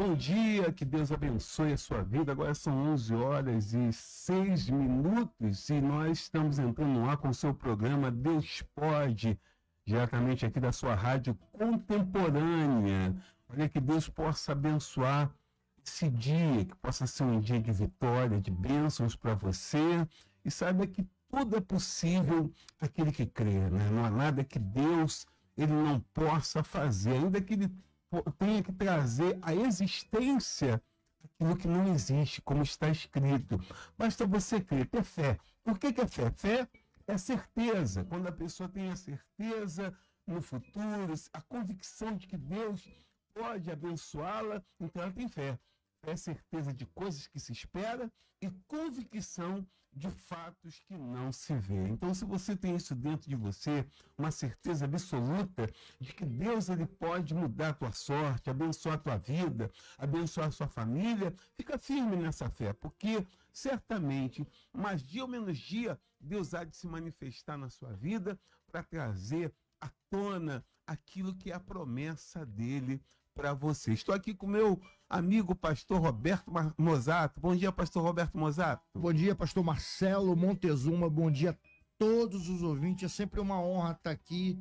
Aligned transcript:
bom 0.00 0.14
dia, 0.14 0.72
que 0.72 0.82
Deus 0.82 1.12
abençoe 1.12 1.74
a 1.74 1.76
sua 1.76 2.02
vida. 2.02 2.32
Agora 2.32 2.54
são 2.54 2.74
11 2.94 3.14
horas 3.16 3.74
e 3.74 3.92
6 3.92 4.70
minutos 4.70 5.68
e 5.68 5.78
nós 5.78 6.20
estamos 6.20 6.58
entrando 6.58 6.88
no 6.88 7.10
ar 7.10 7.18
com 7.18 7.28
o 7.28 7.34
seu 7.34 7.52
programa 7.52 8.10
Deus 8.10 8.62
Pode, 8.74 9.38
diretamente 9.84 10.46
aqui 10.46 10.58
da 10.58 10.72
sua 10.72 10.94
rádio 10.94 11.34
contemporânea. 11.52 13.14
Olha 13.46 13.68
que 13.68 13.78
Deus 13.78 14.08
possa 14.08 14.52
abençoar 14.52 15.30
esse 15.86 16.08
dia, 16.08 16.64
que 16.64 16.74
possa 16.76 17.06
ser 17.06 17.24
um 17.24 17.38
dia 17.38 17.60
de 17.60 17.70
vitória, 17.70 18.40
de 18.40 18.50
bênçãos 18.50 19.14
para 19.14 19.34
você 19.34 20.08
e 20.42 20.50
saiba 20.50 20.86
que 20.86 21.06
tudo 21.28 21.58
é 21.58 21.60
possível 21.60 22.50
aquele 22.80 23.12
que 23.12 23.26
crê, 23.26 23.68
né? 23.68 23.90
Não 23.90 24.06
há 24.06 24.10
nada 24.10 24.44
que 24.44 24.58
Deus 24.58 25.26
ele 25.58 25.74
não 25.74 26.00
possa 26.14 26.62
fazer, 26.62 27.12
ainda 27.12 27.38
que 27.38 27.52
ele 27.52 27.70
tenha 28.38 28.62
que 28.62 28.72
trazer 28.72 29.38
a 29.42 29.54
existência 29.54 30.82
aquilo 31.24 31.56
que 31.56 31.68
não 31.68 31.92
existe, 31.92 32.42
como 32.42 32.62
está 32.62 32.88
escrito. 32.88 33.60
Basta 33.96 34.26
você 34.26 34.60
crer, 34.60 34.86
ter 34.86 35.02
fé. 35.02 35.38
Por 35.62 35.78
que, 35.78 35.92
que 35.92 36.00
é 36.00 36.06
fé? 36.06 36.30
Fé 36.30 36.68
é 37.06 37.18
certeza. 37.18 38.04
Quando 38.04 38.26
a 38.26 38.32
pessoa 38.32 38.68
tem 38.68 38.90
a 38.90 38.96
certeza 38.96 39.96
no 40.26 40.40
futuro, 40.40 41.14
a 41.32 41.40
convicção 41.42 42.16
de 42.16 42.26
que 42.26 42.36
Deus 42.36 42.88
pode 43.34 43.70
abençoá-la, 43.70 44.62
então 44.80 45.02
ela 45.02 45.12
tem 45.12 45.28
fé 45.28 45.58
é 46.02 46.16
certeza 46.16 46.72
de 46.72 46.86
coisas 46.86 47.26
que 47.26 47.38
se 47.38 47.52
espera 47.52 48.10
e 48.40 48.50
convicção 48.66 49.66
de 49.92 50.08
fatos 50.10 50.78
que 50.86 50.96
não 50.96 51.32
se 51.32 51.52
vê. 51.54 51.88
Então, 51.88 52.14
se 52.14 52.24
você 52.24 52.56
tem 52.56 52.76
isso 52.76 52.94
dentro 52.94 53.28
de 53.28 53.34
você, 53.34 53.84
uma 54.16 54.30
certeza 54.30 54.84
absoluta 54.84 55.68
de 55.98 56.12
que 56.14 56.24
Deus 56.24 56.68
ele 56.68 56.86
pode 56.86 57.34
mudar 57.34 57.70
a 57.70 57.74
tua 57.74 57.92
sorte, 57.92 58.48
abençoar 58.48 58.94
a 58.94 58.98
tua 58.98 59.16
vida, 59.16 59.70
abençoar 59.98 60.48
a 60.48 60.52
sua 60.52 60.68
família, 60.68 61.34
fica 61.56 61.76
firme 61.76 62.16
nessa 62.16 62.48
fé, 62.48 62.72
porque 62.72 63.26
certamente, 63.52 64.46
mais 64.72 65.02
dia 65.02 65.22
ou 65.22 65.28
menos 65.28 65.58
dia, 65.58 66.00
Deus 66.20 66.54
há 66.54 66.62
de 66.64 66.76
se 66.76 66.86
manifestar 66.86 67.58
na 67.58 67.68
sua 67.68 67.92
vida 67.92 68.38
para 68.70 68.84
trazer 68.84 69.52
à 69.80 69.90
tona 70.08 70.64
aquilo 70.86 71.34
que 71.34 71.50
é 71.50 71.54
a 71.54 71.60
promessa 71.60 72.46
dele 72.46 73.02
para 73.34 73.54
você. 73.54 73.92
Estou 73.92 74.14
aqui 74.14 74.34
com 74.34 74.46
meu 74.46 74.80
amigo 75.08 75.54
pastor 75.54 76.00
Roberto 76.00 76.52
Mozato. 76.76 77.40
Bom 77.40 77.56
dia, 77.56 77.72
pastor 77.72 78.02
Roberto 78.02 78.36
Mozato. 78.36 78.82
Bom 78.94 79.12
dia, 79.12 79.34
pastor 79.34 79.64
Marcelo 79.64 80.36
Montezuma. 80.36 81.08
Bom 81.08 81.30
dia 81.30 81.50
a 81.50 81.56
todos 81.98 82.48
os 82.48 82.62
ouvintes. 82.62 83.04
É 83.04 83.08
sempre 83.08 83.40
uma 83.40 83.60
honra 83.60 83.92
estar 83.92 84.10
aqui 84.10 84.58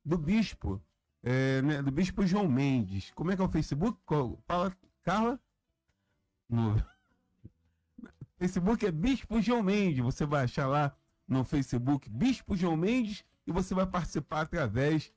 do 0.05 0.19
Bispo, 0.19 0.83
é, 1.23 1.63
né, 1.63 1.83
do 1.83 1.91
Bispo 1.91 2.27
João 2.27 2.49
Mendes. 2.49 3.11
Como 3.15 3.31
é 3.31 3.37
que 3.37 3.43
é 3.43 3.45
o 3.45 3.49
Facebook? 3.49 3.99
Fala, 4.47 4.77
Carla? 5.03 5.39
No... 6.49 6.77
Facebook 8.39 8.85
é 8.85 8.91
Bispo 8.91 9.41
João 9.41 9.63
Mendes. 9.63 10.03
Você 10.03 10.27
vai 10.27 10.45
achar 10.45 10.67
lá 10.67 10.97
no 11.29 11.45
Facebook 11.45 12.11
Bispo 12.11 12.57
João 12.57 12.77
Mendes 12.77 13.25
e 13.47 13.53
você 13.53 13.75
vai 13.75 13.87
participar 13.87 14.43
através 14.43 15.13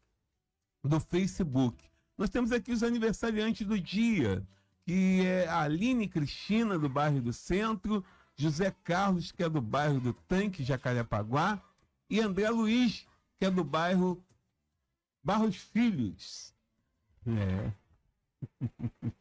do 0.83 0.99
Facebook. 0.99 1.83
Nós 2.17 2.29
temos 2.29 2.51
aqui 2.51 2.71
os 2.71 2.83
aniversariantes 2.83 3.67
do 3.67 3.79
dia, 3.79 4.45
que 4.85 5.21
é 5.25 5.47
a 5.47 5.61
Aline 5.61 6.07
Cristina, 6.07 6.79
do 6.79 6.87
bairro 6.87 7.21
do 7.21 7.33
Centro, 7.33 8.03
José 8.35 8.73
Carlos, 8.83 9.31
que 9.31 9.43
é 9.43 9.49
do 9.49 9.61
bairro 9.61 9.99
do 9.99 10.13
Tanque, 10.13 10.63
Jacarepaguá, 10.63 11.61
e 12.09 12.19
André 12.19 12.49
Luiz, 12.49 13.05
que 13.37 13.45
é 13.45 13.51
do 13.51 13.63
bairro 13.63 14.23
Barros 15.23 15.57
Filhos. 15.57 16.53
É. 17.25 17.71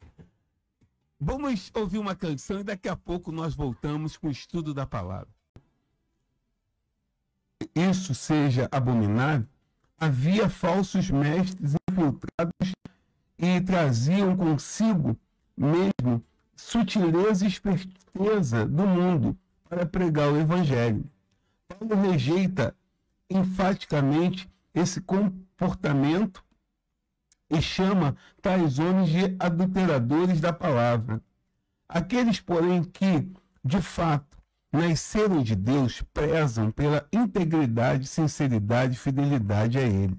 Vamos 1.19 1.71
ouvir 1.75 1.99
uma 1.99 2.15
canção 2.15 2.61
e 2.61 2.65
daqui 2.65 2.89
a 2.89 2.97
pouco 2.97 3.33
nós 3.33 3.55
voltamos 3.55 4.17
com 4.17 4.29
o 4.29 4.31
estudo 4.31 4.75
da 4.75 4.87
palavra. 4.87 5.33
Isso 7.75 8.15
seja 8.15 8.69
abominável, 8.71 9.49
havia 10.05 10.51
falsos 10.51 11.11
mestres 11.11 11.75
infiltrados 11.89 12.73
e 13.39 13.61
traziam 13.63 14.37
consigo 14.37 15.19
mesmo 15.57 16.23
sutileza 16.55 17.45
e 17.45 17.49
esperteza 17.49 18.67
do 18.67 18.87
mundo 18.87 19.37
para 19.69 19.87
pregar 19.87 20.31
o 20.31 20.39
evangelho. 20.39 21.05
Paulo 21.67 21.95
rejeita 22.03 22.77
enfaticamente 23.31 24.49
esse 24.75 25.01
comportamento 25.01 26.45
e 27.49 27.63
chama 27.63 28.17
tais 28.43 28.79
homens 28.79 29.09
de 29.09 29.37
adulteradores 29.39 30.41
da 30.41 30.53
palavra. 30.53 31.23
Aqueles, 31.89 32.41
porém, 32.41 32.83
que, 32.85 33.27
de 33.65 33.81
fato, 33.81 34.34
nasceram 34.75 35.43
de 35.43 35.55
Deus, 35.55 36.03
prezam 36.13 36.71
pela 36.71 37.07
integridade, 37.13 38.09
sinceridade 38.09 38.95
e 38.95 38.99
fidelidade 38.99 39.79
a 39.79 39.83
Ele. 39.83 40.19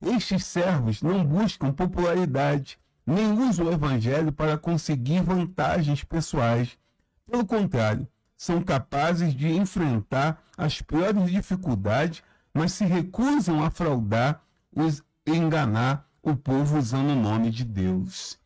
Estes 0.00 0.46
servos 0.46 1.02
não 1.02 1.24
buscam 1.24 1.72
popularidade, 1.72 2.78
nem 3.04 3.32
usam 3.32 3.66
o 3.66 3.72
evangelho 3.72 4.32
para 4.32 4.56
conseguir 4.56 5.20
vantagens 5.22 6.04
pessoais. 6.04 6.78
Pelo 7.26 7.44
contrário, 7.44 8.06
são 8.36 8.62
capazes 8.62 9.34
de 9.34 9.48
enfrentar 9.48 10.40
as 10.56 10.80
piores 10.80 11.28
dificuldades, 11.28 12.22
mas 12.54 12.72
se 12.72 12.84
recusam 12.84 13.64
a 13.64 13.70
fraudar 13.70 14.40
os 14.74 15.02
enganar 15.26 16.08
o 16.22 16.36
povo 16.36 16.78
usando 16.78 17.10
o 17.10 17.20
nome 17.20 17.50
de 17.50 17.64
Deus. 17.64 18.38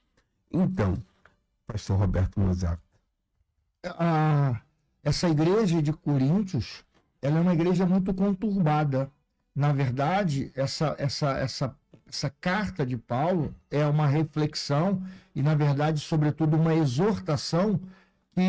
Então, 0.51 0.97
pastor 1.67 1.99
Roberto 1.99 2.41
Mozart. 2.41 2.81
Essa 5.03 5.29
igreja 5.29 5.83
de 5.83 5.93
Coríntios, 5.93 6.85
ela 7.21 7.39
é 7.39 7.41
uma 7.41 7.55
igreja 7.55 7.87
muito 7.87 8.13
conturbada 8.15 9.11
na 9.55 9.73
verdade, 9.73 10.51
essa, 10.55 10.97
essa, 10.99 11.31
essa, 11.33 11.77
essa 12.09 12.31
carta 12.41 12.87
de 12.87 12.97
Paulo 12.97 13.55
é 13.71 13.85
uma 13.87 14.07
reflexão 14.07 15.03
e, 15.35 15.43
na 15.43 15.55
verdade, 15.55 16.01
sobretudo, 16.01 16.57
uma 16.57 16.75
exortação 16.75 17.79
que 18.35 18.41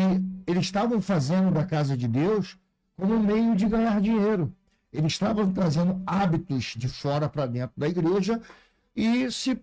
eles 0.46 0.64
estavam 0.64 1.00
fazendo 1.02 1.50
da 1.50 1.64
casa 1.64 1.96
de 1.96 2.08
Deus 2.08 2.58
como 2.96 3.14
um 3.14 3.22
meio 3.22 3.54
de 3.54 3.66
ganhar 3.66 4.00
dinheiro. 4.00 4.54
Eles 4.90 5.12
estavam 5.12 5.52
trazendo 5.52 6.02
hábitos 6.06 6.74
de 6.76 6.88
fora 6.88 7.28
para 7.28 7.46
dentro 7.46 7.74
da 7.76 7.86
igreja 7.86 8.40
e 8.96 9.30
se, 9.30 9.62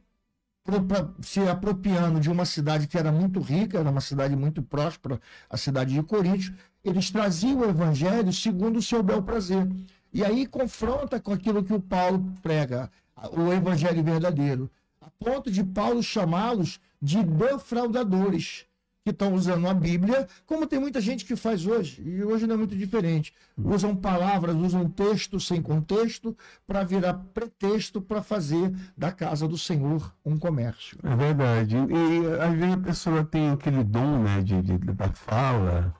se 1.22 1.40
apropriando 1.48 2.20
de 2.20 2.30
uma 2.30 2.46
cidade 2.46 2.86
que 2.86 2.98
era 2.98 3.12
muito 3.12 3.40
rica, 3.40 3.80
era 3.80 3.90
uma 3.90 4.02
cidade 4.02 4.36
muito 4.36 4.62
próspera, 4.62 5.20
a 5.50 5.58
cidade 5.58 5.94
de 5.94 6.04
Coríntios. 6.04 6.54
Eles 6.84 7.12
traziam 7.12 7.60
o 7.60 7.70
evangelho 7.70 8.34
segundo 8.34 8.78
o 8.78 8.82
seu 8.82 9.04
bel 9.04 9.22
prazer. 9.22 9.68
E 10.14 10.26
aí 10.26 10.46
confronta 10.46 11.20
com 11.20 11.32
aquilo 11.32 11.64
que 11.64 11.74
o 11.74 11.80
Paulo 11.80 12.34
prega, 12.42 12.92
o 13.32 13.54
evangelho 13.54 14.04
verdadeiro, 14.04 14.70
a 15.00 15.10
ponto 15.20 15.50
de 15.50 15.64
Paulo 15.64 16.02
chamá-los 16.04 16.80
de 17.02 17.24
defraudadores, 17.24 18.66
que 19.04 19.10
estão 19.10 19.34
usando 19.34 19.68
a 19.68 19.74
Bíblia, 19.74 20.28
como 20.46 20.68
tem 20.68 20.80
muita 20.80 21.02
gente 21.02 21.26
que 21.26 21.36
faz 21.36 21.66
hoje, 21.66 22.04
e 22.06 22.24
hoje 22.24 22.46
não 22.46 22.56
é 22.56 22.58
muito 22.58 22.76
diferente. 22.76 23.34
Usam 23.58 23.96
palavras, 23.96 24.56
usam 24.56 24.88
texto 24.90 25.40
sem 25.40 25.62
contexto 25.62 26.38
para 26.68 26.84
virar 26.84 27.14
pretexto 27.34 28.00
para 28.02 28.22
fazer 28.22 28.72
da 28.96 29.12
casa 29.12 29.48
do 29.48 29.58
Senhor 29.58 30.14
um 30.24 30.38
comércio. 30.38 30.98
É 31.04 31.16
verdade. 31.16 31.76
E 31.76 32.42
às 32.42 32.54
vezes 32.54 32.74
a 32.74 32.78
pessoa 32.78 33.24
tem 33.24 33.50
aquele 33.50 33.84
dom 33.84 34.20
né, 34.20 34.42
de, 34.42 34.62
de 34.62 34.78
da 34.78 35.10
fala, 35.10 35.96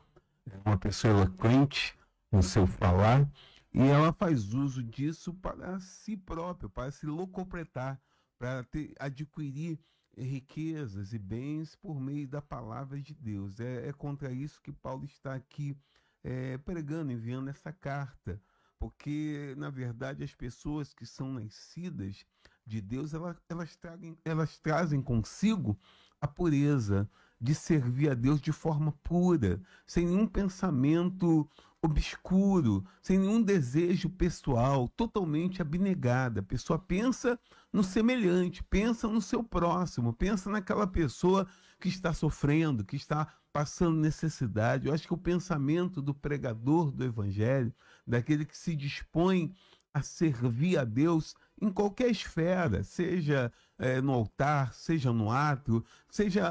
uma 0.66 0.78
pessoa 0.78 1.14
eloquente 1.14 1.96
no 2.32 2.42
seu 2.42 2.66
falar, 2.66 3.30
e 3.74 3.82
ela 3.82 4.12
faz 4.12 4.54
uso 4.54 4.84
disso 4.84 5.34
para 5.34 5.80
si 5.80 6.18
própria, 6.18 6.70
para 6.70 6.92
se 6.92 7.06
locopretar, 7.06 8.00
para 8.38 8.64
ter, 8.64 8.94
adquirir 9.00 9.80
riquezas 10.18 11.14
e 11.14 11.20
bens 11.20 11.76
por 11.76 12.00
meio 12.00 12.28
da 12.28 12.42
palavra 12.42 13.00
de 13.00 13.14
Deus. 13.14 13.60
É, 13.60 13.88
é 13.88 13.94
contra 13.94 14.32
isso 14.32 14.62
que 14.62 14.72
Paulo 14.72 15.06
está 15.06 15.34
aqui 15.34 15.78
é, 16.24 16.58
pregando, 16.58 17.12
enviando 17.12 17.50
essa 17.50 17.72
carta. 17.72 18.42
Porque, 18.78 19.54
na 19.58 19.70
verdade, 19.70 20.24
as 20.24 20.34
pessoas 20.34 20.94
que 20.94 21.06
são 21.06 21.34
nascidas 21.34 22.26
de 22.66 22.82
Deus, 22.82 23.14
elas, 23.14 23.38
elas, 23.48 23.76
tragem, 23.76 24.18
elas 24.26 24.60
trazem 24.60 25.02
consigo 25.02 25.80
a 26.20 26.28
pureza, 26.28 27.10
de 27.42 27.56
servir 27.56 28.12
a 28.12 28.14
Deus 28.14 28.40
de 28.40 28.52
forma 28.52 28.94
pura, 29.04 29.60
sem 29.88 30.06
nenhum 30.06 30.28
pensamento 30.28 31.50
obscuro, 31.82 32.86
sem 33.02 33.18
nenhum 33.18 33.42
desejo 33.42 34.08
pessoal, 34.10 34.88
totalmente 34.90 35.62
abnegada. 35.62 36.42
A 36.42 36.44
pessoa 36.44 36.78
pensa 36.78 37.40
no 37.74 37.84
semelhante, 37.84 38.64
pensa 38.64 39.08
no 39.08 39.22
seu 39.22 39.44
próximo, 39.44 40.14
pensa 40.14 40.50
naquela 40.52 40.86
pessoa 40.86 41.48
que 41.80 41.90
está 41.90 42.14
sofrendo, 42.14 42.86
que 42.86 42.96
está 42.96 43.28
passando 43.52 43.98
necessidade. 43.98 44.88
Eu 44.88 44.94
acho 44.94 45.08
que 45.08 45.14
o 45.14 45.18
pensamento 45.18 46.02
do 46.02 46.14
pregador 46.14 46.92
do 46.92 47.04
evangelho, 47.04 47.74
daquele 48.06 48.46
que 48.46 48.56
se 48.56 48.76
dispõe 48.76 49.52
a 49.94 50.04
servir 50.04 50.78
a 50.78 50.84
Deus 50.86 51.36
em 51.60 51.72
qualquer 51.72 52.10
esfera, 52.12 52.84
seja 52.84 53.52
é, 53.82 54.00
no 54.00 54.12
altar, 54.12 54.74
seja 54.76 55.12
no 55.12 55.32
ato, 55.32 55.84
seja 56.08 56.48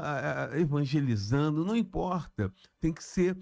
é, 0.53 0.59
evangelizando, 0.59 1.63
não 1.63 1.77
importa. 1.77 2.53
Tem 2.77 2.91
que 2.91 3.01
ser 3.01 3.37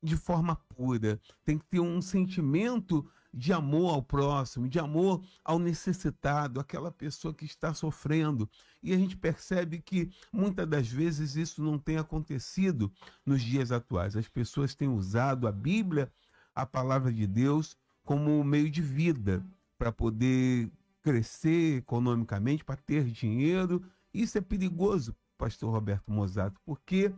de 0.00 0.16
forma 0.16 0.54
pura, 0.54 1.20
tem 1.44 1.58
que 1.58 1.64
ter 1.64 1.80
um 1.80 2.00
sentimento 2.00 3.04
de 3.32 3.52
amor 3.52 3.92
ao 3.92 4.02
próximo, 4.02 4.68
de 4.68 4.78
amor 4.78 5.20
ao 5.44 5.58
necessitado, 5.58 6.60
aquela 6.60 6.92
pessoa 6.92 7.34
que 7.34 7.44
está 7.44 7.74
sofrendo. 7.74 8.48
E 8.80 8.92
a 8.92 8.96
gente 8.96 9.16
percebe 9.16 9.80
que 9.80 10.12
muitas 10.32 10.68
das 10.68 10.86
vezes 10.86 11.34
isso 11.34 11.60
não 11.60 11.76
tem 11.76 11.96
acontecido 11.96 12.92
nos 13.26 13.42
dias 13.42 13.72
atuais. 13.72 14.16
As 14.16 14.28
pessoas 14.28 14.76
têm 14.76 14.88
usado 14.88 15.48
a 15.48 15.52
Bíblia, 15.52 16.12
a 16.54 16.64
palavra 16.64 17.12
de 17.12 17.26
Deus, 17.26 17.76
como 18.04 18.44
meio 18.44 18.70
de 18.70 18.80
vida 18.80 19.44
para 19.76 19.90
poder 19.90 20.70
crescer 21.04 21.76
economicamente, 21.76 22.64
para 22.64 22.76
ter 22.76 23.04
dinheiro. 23.04 23.84
Isso 24.12 24.38
é 24.38 24.40
perigoso, 24.40 25.14
pastor 25.36 25.70
Roberto 25.70 26.10
Mozato, 26.10 26.58
porque 26.64 27.12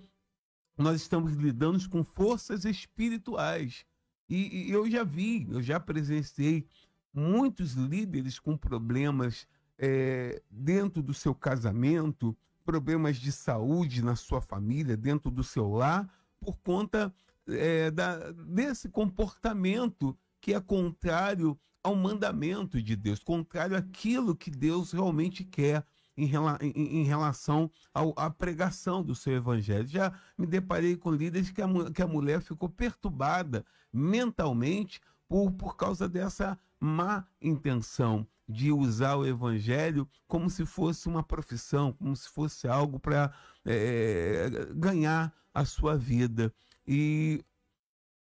nós 0.76 1.00
estamos 1.00 1.34
lidando 1.34 1.88
com 1.88 2.02
forças 2.02 2.64
espirituais. 2.64 3.86
E, 4.28 4.66
e, 4.66 4.72
eu 4.72 4.90
já 4.90 5.04
vi, 5.04 5.46
eu 5.48 5.62
já 5.62 5.78
presenciei 5.78 6.66
muitos 7.14 7.74
líderes 7.74 8.40
com 8.40 8.56
problemas 8.56 9.46
é, 9.78 10.42
dentro 10.50 11.00
do 11.00 11.14
seu 11.14 11.32
casamento, 11.32 12.36
problemas 12.64 13.18
de 13.18 13.30
saúde 13.30 14.02
na 14.02 14.16
sua 14.16 14.40
família, 14.40 14.96
dentro 14.96 15.30
do 15.30 15.44
seu 15.44 15.70
lar, 15.70 16.12
por 16.40 16.58
conta 16.58 17.14
é, 17.46 17.88
da, 17.92 18.32
desse 18.32 18.88
comportamento 18.88 20.18
que 20.40 20.52
é 20.52 20.60
contrário 20.60 21.56
ao 21.86 21.94
mandamento 21.94 22.82
de 22.82 22.96
Deus, 22.96 23.20
contrário 23.20 23.76
àquilo 23.76 24.34
que 24.34 24.50
Deus 24.50 24.90
realmente 24.90 25.44
quer 25.44 25.86
em, 26.16 26.26
rela 26.26 26.58
em, 26.60 26.72
em 26.72 27.04
relação 27.04 27.70
ao, 27.94 28.12
à 28.16 28.28
pregação 28.28 29.04
do 29.04 29.14
seu 29.14 29.34
evangelho. 29.34 29.86
Já 29.86 30.12
me 30.36 30.48
deparei 30.48 30.96
com 30.96 31.12
líderes 31.12 31.52
que 31.52 31.62
a, 31.62 31.68
que 31.94 32.02
a 32.02 32.06
mulher 32.08 32.40
ficou 32.42 32.68
perturbada 32.68 33.64
mentalmente 33.92 35.00
por, 35.28 35.52
por 35.52 35.76
causa 35.76 36.08
dessa 36.08 36.58
má 36.80 37.24
intenção 37.40 38.26
de 38.48 38.72
usar 38.72 39.14
o 39.14 39.24
evangelho 39.24 40.08
como 40.26 40.50
se 40.50 40.66
fosse 40.66 41.06
uma 41.06 41.22
profissão, 41.22 41.92
como 41.92 42.16
se 42.16 42.28
fosse 42.28 42.66
algo 42.66 42.98
para 42.98 43.32
é, 43.64 44.50
ganhar 44.74 45.32
a 45.54 45.64
sua 45.64 45.96
vida. 45.96 46.52
E 46.84 47.44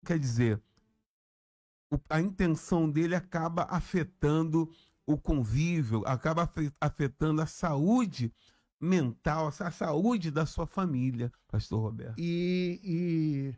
quer 0.06 0.20
dizer, 0.20 0.62
a 2.10 2.20
intenção 2.20 2.90
dele 2.90 3.16
acaba 3.16 3.64
afetando 3.70 4.70
o 5.06 5.18
convívio, 5.18 6.04
acaba 6.06 6.52
afetando 6.82 7.42
a 7.42 7.46
saúde 7.46 8.34
mental, 8.80 9.48
a 9.48 9.72
saúde 9.72 10.32
da 10.32 10.46
sua 10.46 10.66
família, 10.66 11.32
pastor 11.48 11.82
Roberto. 11.82 12.20
E, 12.20 12.80
e 12.84 13.56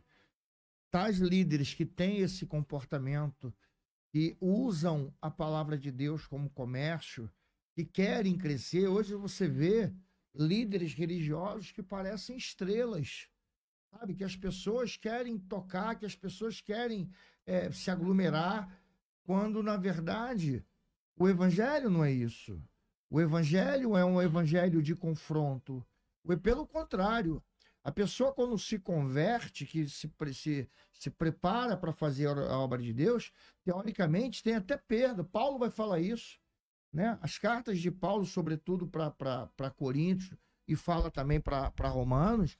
tais 0.90 1.18
líderes 1.18 1.74
que 1.74 1.84
têm 1.84 2.18
esse 2.18 2.46
comportamento, 2.46 3.52
que 4.10 4.36
usam 4.40 5.12
a 5.20 5.30
palavra 5.30 5.78
de 5.78 5.90
Deus 5.90 6.26
como 6.26 6.50
comércio, 6.50 7.30
que 7.74 7.84
querem 7.84 8.36
crescer, 8.36 8.88
hoje 8.88 9.14
você 9.14 9.46
vê 9.46 9.92
líderes 10.34 10.94
religiosos 10.94 11.72
que 11.72 11.82
parecem 11.82 12.36
estrelas, 12.36 13.28
sabe? 13.90 14.14
Que 14.14 14.24
as 14.24 14.36
pessoas 14.36 14.96
querem 14.96 15.38
tocar, 15.38 15.96
que 15.96 16.06
as 16.06 16.14
pessoas 16.14 16.60
querem 16.60 17.10
é, 17.48 17.72
se 17.72 17.90
aglomerar, 17.90 18.78
quando 19.24 19.62
na 19.62 19.76
verdade 19.76 20.64
o 21.16 21.28
evangelho 21.28 21.90
não 21.90 22.04
é 22.04 22.12
isso. 22.12 22.62
O 23.10 23.20
evangelho 23.20 23.96
é 23.96 24.04
um 24.04 24.20
evangelho 24.20 24.82
de 24.82 24.94
confronto. 24.94 25.84
Pelo 26.42 26.66
contrário, 26.66 27.42
a 27.82 27.90
pessoa 27.90 28.34
quando 28.34 28.58
se 28.58 28.78
converte, 28.78 29.64
que 29.64 29.88
se, 29.88 30.12
se, 30.34 30.68
se 30.92 31.10
prepara 31.10 31.74
para 31.74 31.90
fazer 31.90 32.28
a 32.28 32.58
obra 32.58 32.82
de 32.82 32.92
Deus, 32.92 33.32
teoricamente 33.64 34.42
tem 34.42 34.54
até 34.54 34.76
perda. 34.76 35.24
Paulo 35.24 35.58
vai 35.58 35.70
falar 35.70 36.00
isso. 36.00 36.38
Né? 36.92 37.18
As 37.22 37.38
cartas 37.38 37.78
de 37.78 37.90
Paulo, 37.90 38.26
sobretudo 38.26 38.86
para 38.86 39.70
Coríntios, 39.76 40.36
e 40.66 40.76
fala 40.76 41.10
também 41.10 41.40
para 41.40 41.88
Romanos, 41.88 42.58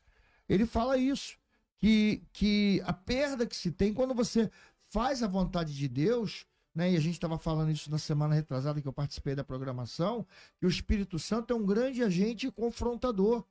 ele 0.48 0.64
fala 0.64 0.96
isso. 0.96 1.36
Que, 1.76 2.24
que 2.32 2.82
a 2.84 2.92
perda 2.92 3.46
que 3.46 3.54
se 3.54 3.70
tem 3.70 3.94
quando 3.94 4.12
você 4.12 4.50
faz 4.90 5.22
a 5.22 5.26
vontade 5.26 5.74
de 5.74 5.88
Deus, 5.88 6.46
né? 6.74 6.92
E 6.92 6.96
a 6.96 7.00
gente 7.00 7.14
estava 7.14 7.38
falando 7.38 7.70
isso 7.70 7.90
na 7.90 7.98
semana 7.98 8.34
retrasada 8.34 8.80
que 8.80 8.88
eu 8.88 8.92
participei 8.92 9.34
da 9.34 9.42
programação, 9.44 10.26
que 10.58 10.66
o 10.66 10.68
Espírito 10.68 11.18
Santo 11.18 11.52
é 11.52 11.56
um 11.56 11.64
grande 11.64 12.02
agente 12.02 12.50
confrontador. 12.50 13.44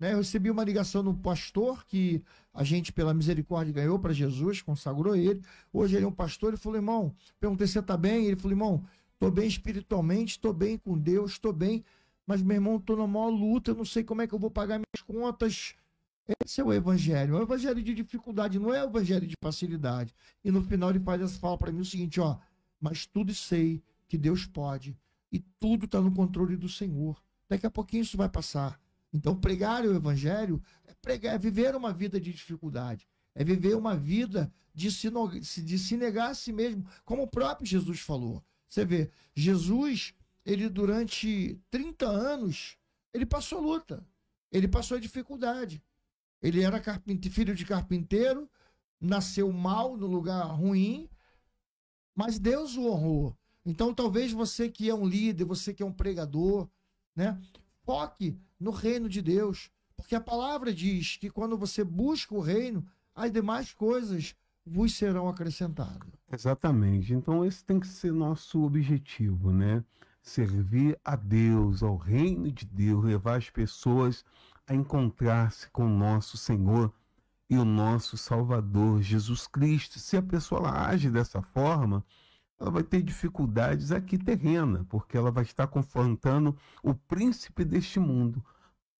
Né? 0.00 0.14
Eu 0.14 0.18
recebi 0.18 0.50
uma 0.50 0.64
ligação 0.64 1.04
do 1.04 1.14
pastor 1.14 1.84
que 1.86 2.24
a 2.52 2.64
gente, 2.64 2.92
pela 2.92 3.14
misericórdia, 3.14 3.72
ganhou 3.72 4.00
para 4.00 4.12
Jesus, 4.12 4.60
consagrou 4.60 5.14
ele. 5.14 5.40
Hoje 5.72 5.94
ele 5.94 6.04
é 6.04 6.08
um 6.08 6.12
pastor. 6.12 6.48
Ele 6.48 6.56
falou, 6.56 6.76
irmão, 6.76 7.14
perguntei 7.38 7.68
se 7.68 7.74
você 7.74 7.78
está 7.78 7.96
bem. 7.96 8.26
Ele 8.26 8.34
falou, 8.34 8.52
irmão, 8.52 8.84
estou 9.14 9.30
bem 9.30 9.46
espiritualmente, 9.46 10.32
estou 10.32 10.52
bem 10.52 10.76
com 10.76 10.98
Deus, 10.98 11.32
estou 11.32 11.52
bem, 11.52 11.84
mas 12.26 12.42
meu 12.42 12.56
irmão, 12.56 12.76
estou 12.78 12.96
na 12.96 13.06
maior 13.06 13.28
luta, 13.28 13.70
eu 13.70 13.76
não 13.76 13.84
sei 13.84 14.02
como 14.02 14.22
é 14.22 14.26
que 14.26 14.34
eu 14.34 14.38
vou 14.40 14.50
pagar 14.50 14.78
minhas 14.78 15.02
contas. 15.06 15.76
Esse 16.44 16.60
é 16.60 16.64
o 16.64 16.72
evangelho. 16.72 17.36
É 17.36 17.40
o 17.40 17.42
evangelho 17.42 17.82
de 17.82 17.94
dificuldade, 17.94 18.58
não 18.58 18.72
é 18.72 18.82
o 18.82 18.88
evangelho 18.88 19.26
de 19.26 19.36
facilidade. 19.40 20.14
E 20.44 20.50
no 20.50 20.62
final 20.62 20.90
ele 20.90 21.00
faz 21.00 21.20
essa 21.20 21.38
fala 21.38 21.58
para 21.58 21.72
mim 21.72 21.80
o 21.80 21.84
seguinte, 21.84 22.20
ó 22.20 22.38
mas 22.82 23.06
tudo 23.06 23.32
sei 23.32 23.80
que 24.08 24.18
Deus 24.18 24.44
pode 24.44 24.98
e 25.30 25.38
tudo 25.38 25.84
está 25.84 26.00
no 26.00 26.12
controle 26.12 26.56
do 26.56 26.68
Senhor. 26.68 27.22
Daqui 27.48 27.64
a 27.64 27.70
pouquinho 27.70 28.02
isso 28.02 28.16
vai 28.16 28.28
passar. 28.28 28.78
Então, 29.12 29.38
pregar 29.38 29.84
o 29.84 29.94
Evangelho 29.94 30.60
é, 30.88 30.92
pregar, 30.94 31.36
é 31.36 31.38
viver 31.38 31.76
uma 31.76 31.92
vida 31.92 32.20
de 32.20 32.32
dificuldade, 32.32 33.06
é 33.36 33.44
viver 33.44 33.76
uma 33.76 33.96
vida 33.96 34.52
de 34.74 34.90
se, 34.90 35.10
de 35.62 35.78
se 35.78 35.96
negar 35.96 36.30
a 36.30 36.34
si 36.34 36.52
mesmo, 36.52 36.84
como 37.04 37.22
o 37.22 37.28
próprio 37.28 37.66
Jesus 37.66 38.00
falou. 38.00 38.42
Você 38.68 38.84
vê, 38.84 39.10
Jesus, 39.32 40.12
ele 40.44 40.68
durante 40.68 41.60
30 41.70 42.06
anos, 42.06 42.76
ele 43.14 43.26
passou 43.26 43.60
luta, 43.60 44.04
ele 44.50 44.66
passou 44.66 44.98
dificuldade. 44.98 45.80
Ele 46.42 46.62
era 46.62 46.82
filho 47.30 47.54
de 47.54 47.64
carpinteiro, 47.64 48.50
nasceu 49.00 49.52
mal 49.52 49.96
no 49.96 50.06
lugar 50.06 50.42
ruim, 50.46 51.08
mas 52.14 52.38
Deus 52.38 52.76
o 52.76 52.86
honrou. 52.90 53.36
Então, 53.64 53.94
talvez 53.94 54.32
você 54.32 54.68
que 54.68 54.90
é 54.90 54.94
um 54.94 55.06
líder, 55.06 55.44
você 55.44 55.72
que 55.72 55.82
é 55.82 55.86
um 55.86 55.92
pregador, 55.92 56.68
né, 57.14 57.40
foque 57.84 58.36
no 58.58 58.70
reino 58.70 59.08
de 59.08 59.22
Deus, 59.22 59.70
porque 59.96 60.14
a 60.16 60.20
palavra 60.20 60.74
diz 60.74 61.16
que 61.16 61.30
quando 61.30 61.56
você 61.56 61.84
busca 61.84 62.34
o 62.34 62.40
reino, 62.40 62.84
as 63.14 63.30
demais 63.30 63.72
coisas 63.72 64.34
vos 64.66 64.94
serão 64.94 65.28
acrescentadas. 65.28 66.08
Exatamente. 66.32 67.12
Então, 67.12 67.44
esse 67.44 67.64
tem 67.64 67.78
que 67.78 67.86
ser 67.86 68.12
nosso 68.12 68.62
objetivo, 68.62 69.52
né? 69.52 69.84
Servir 70.22 70.98
a 71.04 71.16
Deus, 71.16 71.82
ao 71.82 71.96
reino 71.96 72.50
de 72.50 72.64
Deus, 72.64 73.04
levar 73.04 73.38
as 73.38 73.50
pessoas 73.50 74.24
a 74.66 74.74
encontrar-se 74.74 75.68
com 75.70 75.84
o 75.86 75.98
nosso 75.98 76.36
Senhor 76.36 76.92
e 77.48 77.56
o 77.56 77.64
nosso 77.64 78.16
Salvador 78.16 79.02
Jesus 79.02 79.46
Cristo. 79.46 79.98
Se 79.98 80.16
a 80.16 80.22
pessoa 80.22 80.86
age 80.86 81.10
dessa 81.10 81.42
forma, 81.42 82.04
ela 82.58 82.70
vai 82.70 82.82
ter 82.82 83.02
dificuldades 83.02 83.90
aqui 83.90 84.16
terrena, 84.16 84.86
porque 84.88 85.16
ela 85.16 85.30
vai 85.30 85.42
estar 85.42 85.66
confrontando 85.66 86.56
o 86.82 86.94
príncipe 86.94 87.64
deste 87.64 87.98
mundo. 87.98 88.44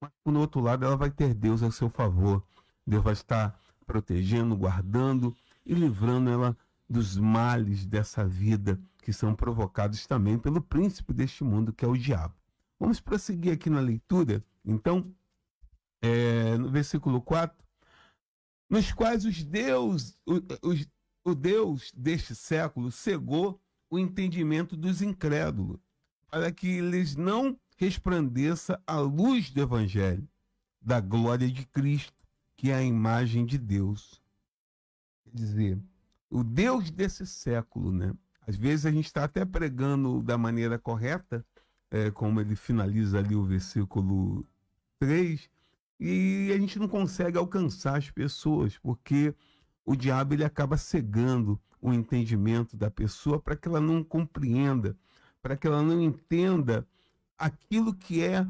Mas, 0.00 0.11
por 0.25 0.37
outro 0.37 0.61
lado, 0.61 0.85
ela 0.85 0.97
vai 0.97 1.11
ter 1.11 1.33
Deus 1.33 1.62
a 1.62 1.71
seu 1.71 1.88
favor. 1.88 2.42
Deus 2.87 3.04
vai 3.04 3.12
estar 3.12 3.59
protegendo, 3.87 4.57
guardando 4.57 5.35
e 5.64 5.75
livrando 5.75 6.28
ela 6.28 6.57
dos 6.88 7.16
males 7.16 7.87
dessa 7.87 8.26
vida 8.26 8.78
que 9.02 9.12
são 9.12 9.35
provocados 9.35 10.07
também 10.07 10.38
pelo 10.38 10.61
príncipe 10.61 11.12
deste 11.12 11.42
mundo, 11.42 11.73
que 11.73 11.85
é 11.85 11.88
o 11.88 11.97
diabo. 11.97 12.35
Vamos 12.78 13.00
prosseguir 13.00 13.52
aqui 13.52 13.71
na 13.71 13.81
leitura. 13.81 14.45
Então, 14.64 15.12
é, 16.02 16.59
no 16.59 16.68
versículo 16.68 17.23
4, 17.23 17.56
nos 18.68 18.92
quais 18.92 19.25
os 19.25 19.42
Deus, 19.42 20.18
o, 20.26 20.37
o, 20.37 21.30
o 21.30 21.35
Deus 21.35 21.92
deste 21.97 22.35
século 22.35 22.90
cegou 22.90 23.61
o 23.88 23.99
entendimento 23.99 24.76
dos 24.76 25.00
incrédulos, 25.00 25.78
para 26.28 26.50
que 26.50 26.80
lhes 26.80 27.14
não 27.14 27.59
resplandeça 27.76 28.82
a 28.87 28.99
luz 28.99 29.50
do 29.50 29.61
Evangelho, 29.61 30.26
da 30.80 31.00
glória 31.00 31.50
de 31.50 31.66
Cristo, 31.66 32.16
que 32.56 32.71
é 32.71 32.75
a 32.75 32.82
imagem 32.82 33.44
de 33.44 33.59
Deus. 33.59 34.21
Quer 35.25 35.35
dizer, 35.35 35.78
o 36.30 36.42
Deus 36.42 36.90
desse 36.90 37.26
século, 37.26 37.92
né? 37.92 38.14
Às 38.47 38.56
vezes 38.56 38.87
a 38.87 38.90
gente 38.90 39.06
está 39.06 39.25
até 39.25 39.44
pregando 39.44 40.23
da 40.23 40.37
maneira 40.37 40.78
correta, 40.78 41.44
é, 41.90 42.11
como 42.11 42.40
ele 42.40 42.56
finaliza 42.56 43.18
ali 43.18 43.37
o 43.37 43.44
versículo 43.44 44.47
3, 44.99 45.49
e 46.04 46.52
a 46.52 46.59
gente 46.59 46.80
não 46.80 46.88
consegue 46.88 47.38
alcançar 47.38 47.97
as 47.97 48.11
pessoas, 48.11 48.76
porque 48.76 49.32
o 49.85 49.94
diabo 49.94 50.35
ele 50.35 50.42
acaba 50.42 50.76
cegando 50.76 51.61
o 51.80 51.92
entendimento 51.92 52.76
da 52.76 52.90
pessoa 52.90 53.40
para 53.40 53.54
que 53.54 53.68
ela 53.68 53.80
não 53.80 54.02
compreenda, 54.02 54.97
para 55.40 55.56
que 55.56 55.64
ela 55.64 55.80
não 55.80 56.02
entenda 56.02 56.85
aquilo 57.38 57.94
que 57.94 58.21
é 58.21 58.44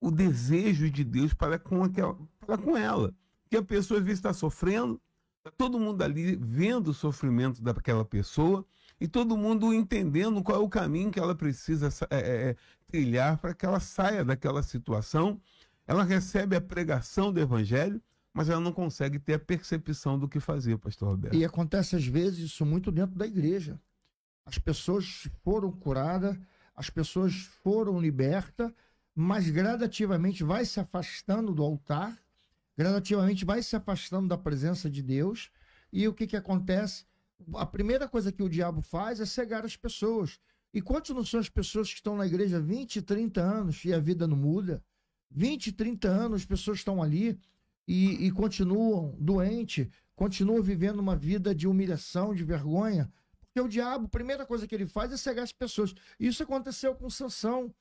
o 0.00 0.10
desejo 0.10 0.90
de 0.90 1.04
Deus 1.04 1.32
para 1.32 1.60
com, 1.60 1.84
aquela, 1.84 2.16
para 2.40 2.58
com 2.58 2.76
ela. 2.76 3.14
Que 3.48 3.56
a 3.56 3.62
pessoa 3.62 4.00
às 4.00 4.04
vezes 4.04 4.18
está 4.18 4.32
sofrendo, 4.32 5.00
está 5.38 5.52
todo 5.56 5.78
mundo 5.78 6.02
ali 6.02 6.34
vendo 6.34 6.88
o 6.88 6.94
sofrimento 6.94 7.62
daquela 7.62 8.04
pessoa 8.04 8.66
e 9.00 9.06
todo 9.06 9.36
mundo 9.36 9.72
entendendo 9.72 10.42
qual 10.42 10.60
é 10.60 10.64
o 10.64 10.68
caminho 10.68 11.12
que 11.12 11.20
ela 11.20 11.36
precisa 11.36 11.88
é, 12.10 12.16
é, 12.16 12.50
é, 12.50 12.56
trilhar 12.88 13.38
para 13.38 13.54
que 13.54 13.64
ela 13.64 13.78
saia 13.78 14.24
daquela 14.24 14.60
situação. 14.60 15.40
Ela 15.86 16.02
recebe 16.02 16.56
a 16.56 16.60
pregação 16.60 17.32
do 17.32 17.40
evangelho, 17.40 18.02
mas 18.32 18.48
ela 18.48 18.60
não 18.60 18.72
consegue 18.72 19.18
ter 19.18 19.34
a 19.34 19.38
percepção 19.38 20.18
do 20.18 20.28
que 20.28 20.40
fazer, 20.40 20.76
pastor 20.78 21.08
Roberto. 21.08 21.36
E 21.36 21.44
acontece 21.44 21.96
às 21.96 22.06
vezes 22.06 22.50
isso 22.50 22.66
muito 22.66 22.90
dentro 22.90 23.16
da 23.16 23.26
igreja. 23.26 23.80
As 24.44 24.58
pessoas 24.58 25.28
foram 25.42 25.72
curadas, 25.72 26.36
as 26.74 26.90
pessoas 26.90 27.34
foram 27.62 28.00
libertas, 28.00 28.70
mas 29.14 29.48
gradativamente 29.48 30.44
vai 30.44 30.64
se 30.64 30.78
afastando 30.78 31.54
do 31.54 31.62
altar, 31.62 32.16
gradativamente 32.76 33.44
vai 33.44 33.62
se 33.62 33.74
afastando 33.74 34.28
da 34.28 34.36
presença 34.36 34.90
de 34.90 35.02
Deus. 35.02 35.50
E 35.90 36.06
o 36.06 36.12
que, 36.12 36.26
que 36.26 36.36
acontece? 36.36 37.06
A 37.54 37.64
primeira 37.64 38.06
coisa 38.06 38.30
que 38.30 38.42
o 38.42 38.48
diabo 38.48 38.82
faz 38.82 39.18
é 39.18 39.24
cegar 39.24 39.64
as 39.64 39.76
pessoas. 39.76 40.38
E 40.74 40.82
quantos 40.82 41.14
não 41.14 41.24
são 41.24 41.40
as 41.40 41.48
pessoas 41.48 41.88
que 41.88 41.94
estão 41.94 42.16
na 42.16 42.26
igreja 42.26 42.60
20, 42.60 43.00
30 43.00 43.40
anos 43.40 43.84
e 43.84 43.94
a 43.94 43.98
vida 43.98 44.26
não 44.26 44.36
muda? 44.36 44.84
20, 45.30 45.72
30 45.72 46.08
anos, 46.08 46.42
as 46.42 46.46
pessoas 46.46 46.78
estão 46.78 47.02
ali 47.02 47.38
e, 47.86 48.26
e 48.26 48.30
continuam 48.30 49.14
doentes, 49.18 49.88
continuam 50.14 50.62
vivendo 50.62 50.98
uma 50.98 51.16
vida 51.16 51.54
de 51.54 51.68
humilhação, 51.68 52.34
de 52.34 52.44
vergonha. 52.44 53.10
Porque 53.40 53.60
o 53.60 53.68
diabo, 53.68 54.06
a 54.06 54.10
primeira 54.10 54.44
coisa 54.44 54.66
que 54.66 54.74
ele 54.74 54.86
faz 54.86 55.12
é 55.12 55.16
cegar 55.16 55.44
as 55.44 55.52
pessoas. 55.52 55.94
Isso 56.18 56.42
aconteceu 56.42 56.94
com 56.94 57.08
Sansão. 57.08 57.74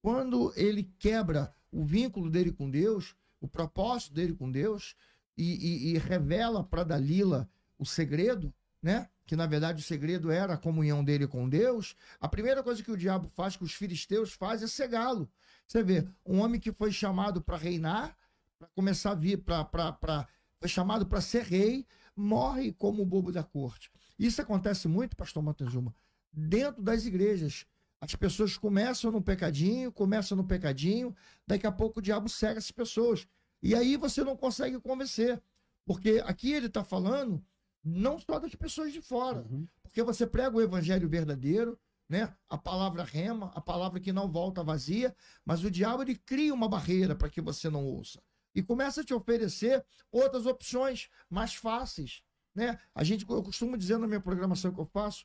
Quando 0.00 0.52
ele 0.56 0.90
quebra 0.98 1.54
o 1.70 1.84
vínculo 1.84 2.28
dele 2.28 2.52
com 2.52 2.68
Deus, 2.68 3.14
o 3.40 3.48
propósito 3.48 4.14
dele 4.14 4.34
com 4.34 4.50
Deus, 4.50 4.96
e, 5.36 5.54
e, 5.54 5.94
e 5.94 5.98
revela 5.98 6.62
para 6.62 6.84
Dalila 6.84 7.48
o 7.78 7.86
segredo, 7.86 8.52
né? 8.82 9.08
Que 9.24 9.36
na 9.36 9.46
verdade 9.46 9.80
o 9.80 9.84
segredo 9.84 10.30
era 10.30 10.54
a 10.54 10.58
comunhão 10.58 11.02
dele 11.02 11.26
com 11.26 11.48
Deus. 11.48 11.96
A 12.20 12.28
primeira 12.28 12.62
coisa 12.62 12.82
que 12.82 12.90
o 12.90 12.96
diabo 12.96 13.28
faz, 13.28 13.56
que 13.56 13.64
os 13.64 13.72
filisteus 13.72 14.32
fazem, 14.32 14.64
é 14.64 14.68
cegá-lo. 14.68 15.30
Você 15.66 15.82
vê, 15.82 16.06
um 16.26 16.40
homem 16.40 16.60
que 16.60 16.72
foi 16.72 16.92
chamado 16.92 17.40
para 17.40 17.56
reinar, 17.56 18.16
para 18.58 18.68
começar 18.68 19.12
a 19.12 19.14
vir, 19.14 19.38
para. 19.38 20.28
Foi 20.58 20.68
chamado 20.68 21.06
para 21.06 21.20
ser 21.20 21.42
rei, 21.42 21.86
morre 22.14 22.72
como 22.72 23.02
o 23.02 23.06
bobo 23.06 23.32
da 23.32 23.42
corte. 23.42 23.90
Isso 24.18 24.40
acontece 24.40 24.86
muito, 24.86 25.16
pastor 25.16 25.42
Montezuma, 25.42 25.94
dentro 26.32 26.82
das 26.82 27.04
igrejas. 27.04 27.66
As 28.00 28.14
pessoas 28.14 28.56
começam 28.56 29.10
no 29.10 29.22
pecadinho, 29.22 29.92
começam 29.92 30.36
no 30.36 30.44
pecadinho, 30.44 31.14
daqui 31.46 31.66
a 31.66 31.72
pouco 31.72 32.00
o 32.00 32.02
diabo 32.02 32.28
cega 32.28 32.58
as 32.58 32.70
pessoas. 32.70 33.26
E 33.62 33.74
aí 33.74 33.96
você 33.96 34.24
não 34.24 34.36
consegue 34.36 34.80
convencer. 34.80 35.40
Porque 35.84 36.22
aqui 36.24 36.52
ele 36.52 36.66
está 36.66 36.84
falando 36.84 37.44
não 37.84 38.18
só 38.18 38.38
das 38.38 38.54
pessoas 38.54 38.92
de 38.92 39.00
fora. 39.00 39.44
Uhum. 39.50 39.66
Porque 39.82 40.02
você 40.02 40.26
prega 40.26 40.56
o 40.56 40.60
evangelho 40.60 41.08
verdadeiro, 41.08 41.78
né? 42.08 42.34
A 42.48 42.58
palavra 42.58 43.04
rema, 43.04 43.50
a 43.54 43.60
palavra 43.60 44.00
que 44.00 44.12
não 44.12 44.30
volta 44.30 44.62
vazia, 44.62 45.14
mas 45.44 45.64
o 45.64 45.70
diabo 45.70 46.02
ele 46.02 46.16
cria 46.16 46.52
uma 46.52 46.68
barreira 46.68 47.14
para 47.14 47.30
que 47.30 47.40
você 47.40 47.70
não 47.70 47.84
ouça 47.84 48.20
e 48.54 48.62
começa 48.62 49.00
a 49.00 49.04
te 49.04 49.14
oferecer 49.14 49.84
outras 50.10 50.46
opções 50.46 51.08
mais 51.28 51.54
fáceis. 51.54 52.22
Né? 52.54 52.78
A 52.94 53.02
gente, 53.02 53.24
eu 53.28 53.42
costumo 53.42 53.78
dizer 53.78 53.98
na 53.98 54.06
minha 54.06 54.20
programação 54.20 54.72
que 54.72 54.80
eu 54.80 54.86
faço 54.86 55.24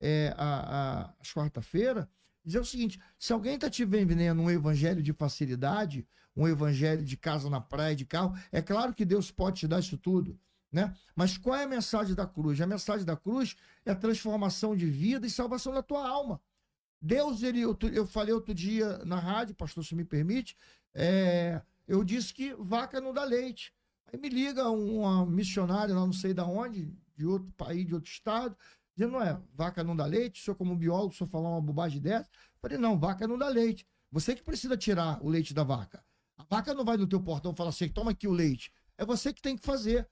é, 0.00 0.34
a, 0.36 1.04
a, 1.06 1.14
às 1.20 1.32
quarta-feira, 1.32 2.08
dizer 2.44 2.60
o 2.60 2.64
seguinte: 2.64 3.00
se 3.18 3.32
alguém 3.32 3.54
está 3.54 3.70
te 3.70 3.84
vendendo 3.84 4.42
um 4.42 4.50
evangelho 4.50 5.02
de 5.02 5.12
facilidade, 5.12 6.06
um 6.36 6.46
evangelho 6.46 7.02
de 7.02 7.16
casa 7.16 7.48
na 7.48 7.60
praia, 7.60 7.96
de 7.96 8.04
carro, 8.04 8.38
é 8.52 8.60
claro 8.60 8.92
que 8.94 9.04
Deus 9.04 9.30
pode 9.30 9.60
te 9.60 9.68
dar 9.68 9.80
isso 9.80 9.96
tudo. 9.96 10.38
Né? 10.76 10.94
Mas 11.14 11.38
qual 11.38 11.56
é 11.56 11.64
a 11.64 11.66
mensagem 11.66 12.14
da 12.14 12.26
cruz? 12.26 12.60
A 12.60 12.66
mensagem 12.66 13.06
da 13.06 13.16
cruz 13.16 13.56
é 13.86 13.92
a 13.92 13.96
transformação 13.96 14.76
de 14.76 14.84
vida 14.84 15.26
e 15.26 15.30
salvação 15.30 15.72
da 15.72 15.82
tua 15.82 16.06
alma. 16.06 16.38
Deus, 17.00 17.42
ele, 17.42 17.62
eu, 17.62 17.74
eu 17.94 18.06
falei 18.06 18.34
outro 18.34 18.52
dia 18.52 18.98
na 19.06 19.18
rádio, 19.18 19.54
pastor, 19.54 19.82
se 19.82 19.94
me 19.94 20.04
permite, 20.04 20.54
é, 20.92 21.62
eu 21.88 22.04
disse 22.04 22.34
que 22.34 22.52
vaca 22.56 23.00
não 23.00 23.14
dá 23.14 23.24
leite. 23.24 23.72
Aí 24.12 24.20
me 24.20 24.28
liga 24.28 24.68
uma 24.68 25.24
missionária 25.24 25.94
lá 25.94 26.04
não 26.04 26.12
sei 26.12 26.34
da 26.34 26.44
onde, 26.44 26.92
de 27.16 27.24
outro 27.24 27.50
país, 27.56 27.86
de 27.86 27.94
outro 27.94 28.10
estado, 28.10 28.54
dizendo, 28.94 29.12
não 29.12 29.22
é, 29.22 29.40
vaca 29.54 29.82
não 29.82 29.96
dá 29.96 30.04
leite, 30.04 30.42
o 30.42 30.44
senhor 30.44 30.56
como 30.56 30.76
biólogo, 30.76 31.14
o 31.14 31.16
senhor 31.16 31.30
falar 31.30 31.48
uma 31.48 31.62
bobagem 31.62 32.02
dessa? 32.02 32.28
Eu 32.28 32.60
falei, 32.60 32.76
não, 32.76 32.98
vaca 32.98 33.26
não 33.26 33.38
dá 33.38 33.48
leite. 33.48 33.86
Você 34.12 34.34
que 34.34 34.42
precisa 34.42 34.76
tirar 34.76 35.24
o 35.24 35.30
leite 35.30 35.54
da 35.54 35.64
vaca. 35.64 36.04
A 36.36 36.44
vaca 36.44 36.74
não 36.74 36.84
vai 36.84 36.98
no 36.98 37.06
teu 37.06 37.22
portão 37.22 37.52
e 37.52 37.56
fala 37.56 37.70
assim, 37.70 37.88
toma 37.88 38.10
aqui 38.10 38.28
o 38.28 38.32
leite. 38.32 38.70
É 38.98 39.06
você 39.06 39.32
que 39.32 39.40
tem 39.40 39.56
que 39.56 39.64
fazer. 39.64 40.06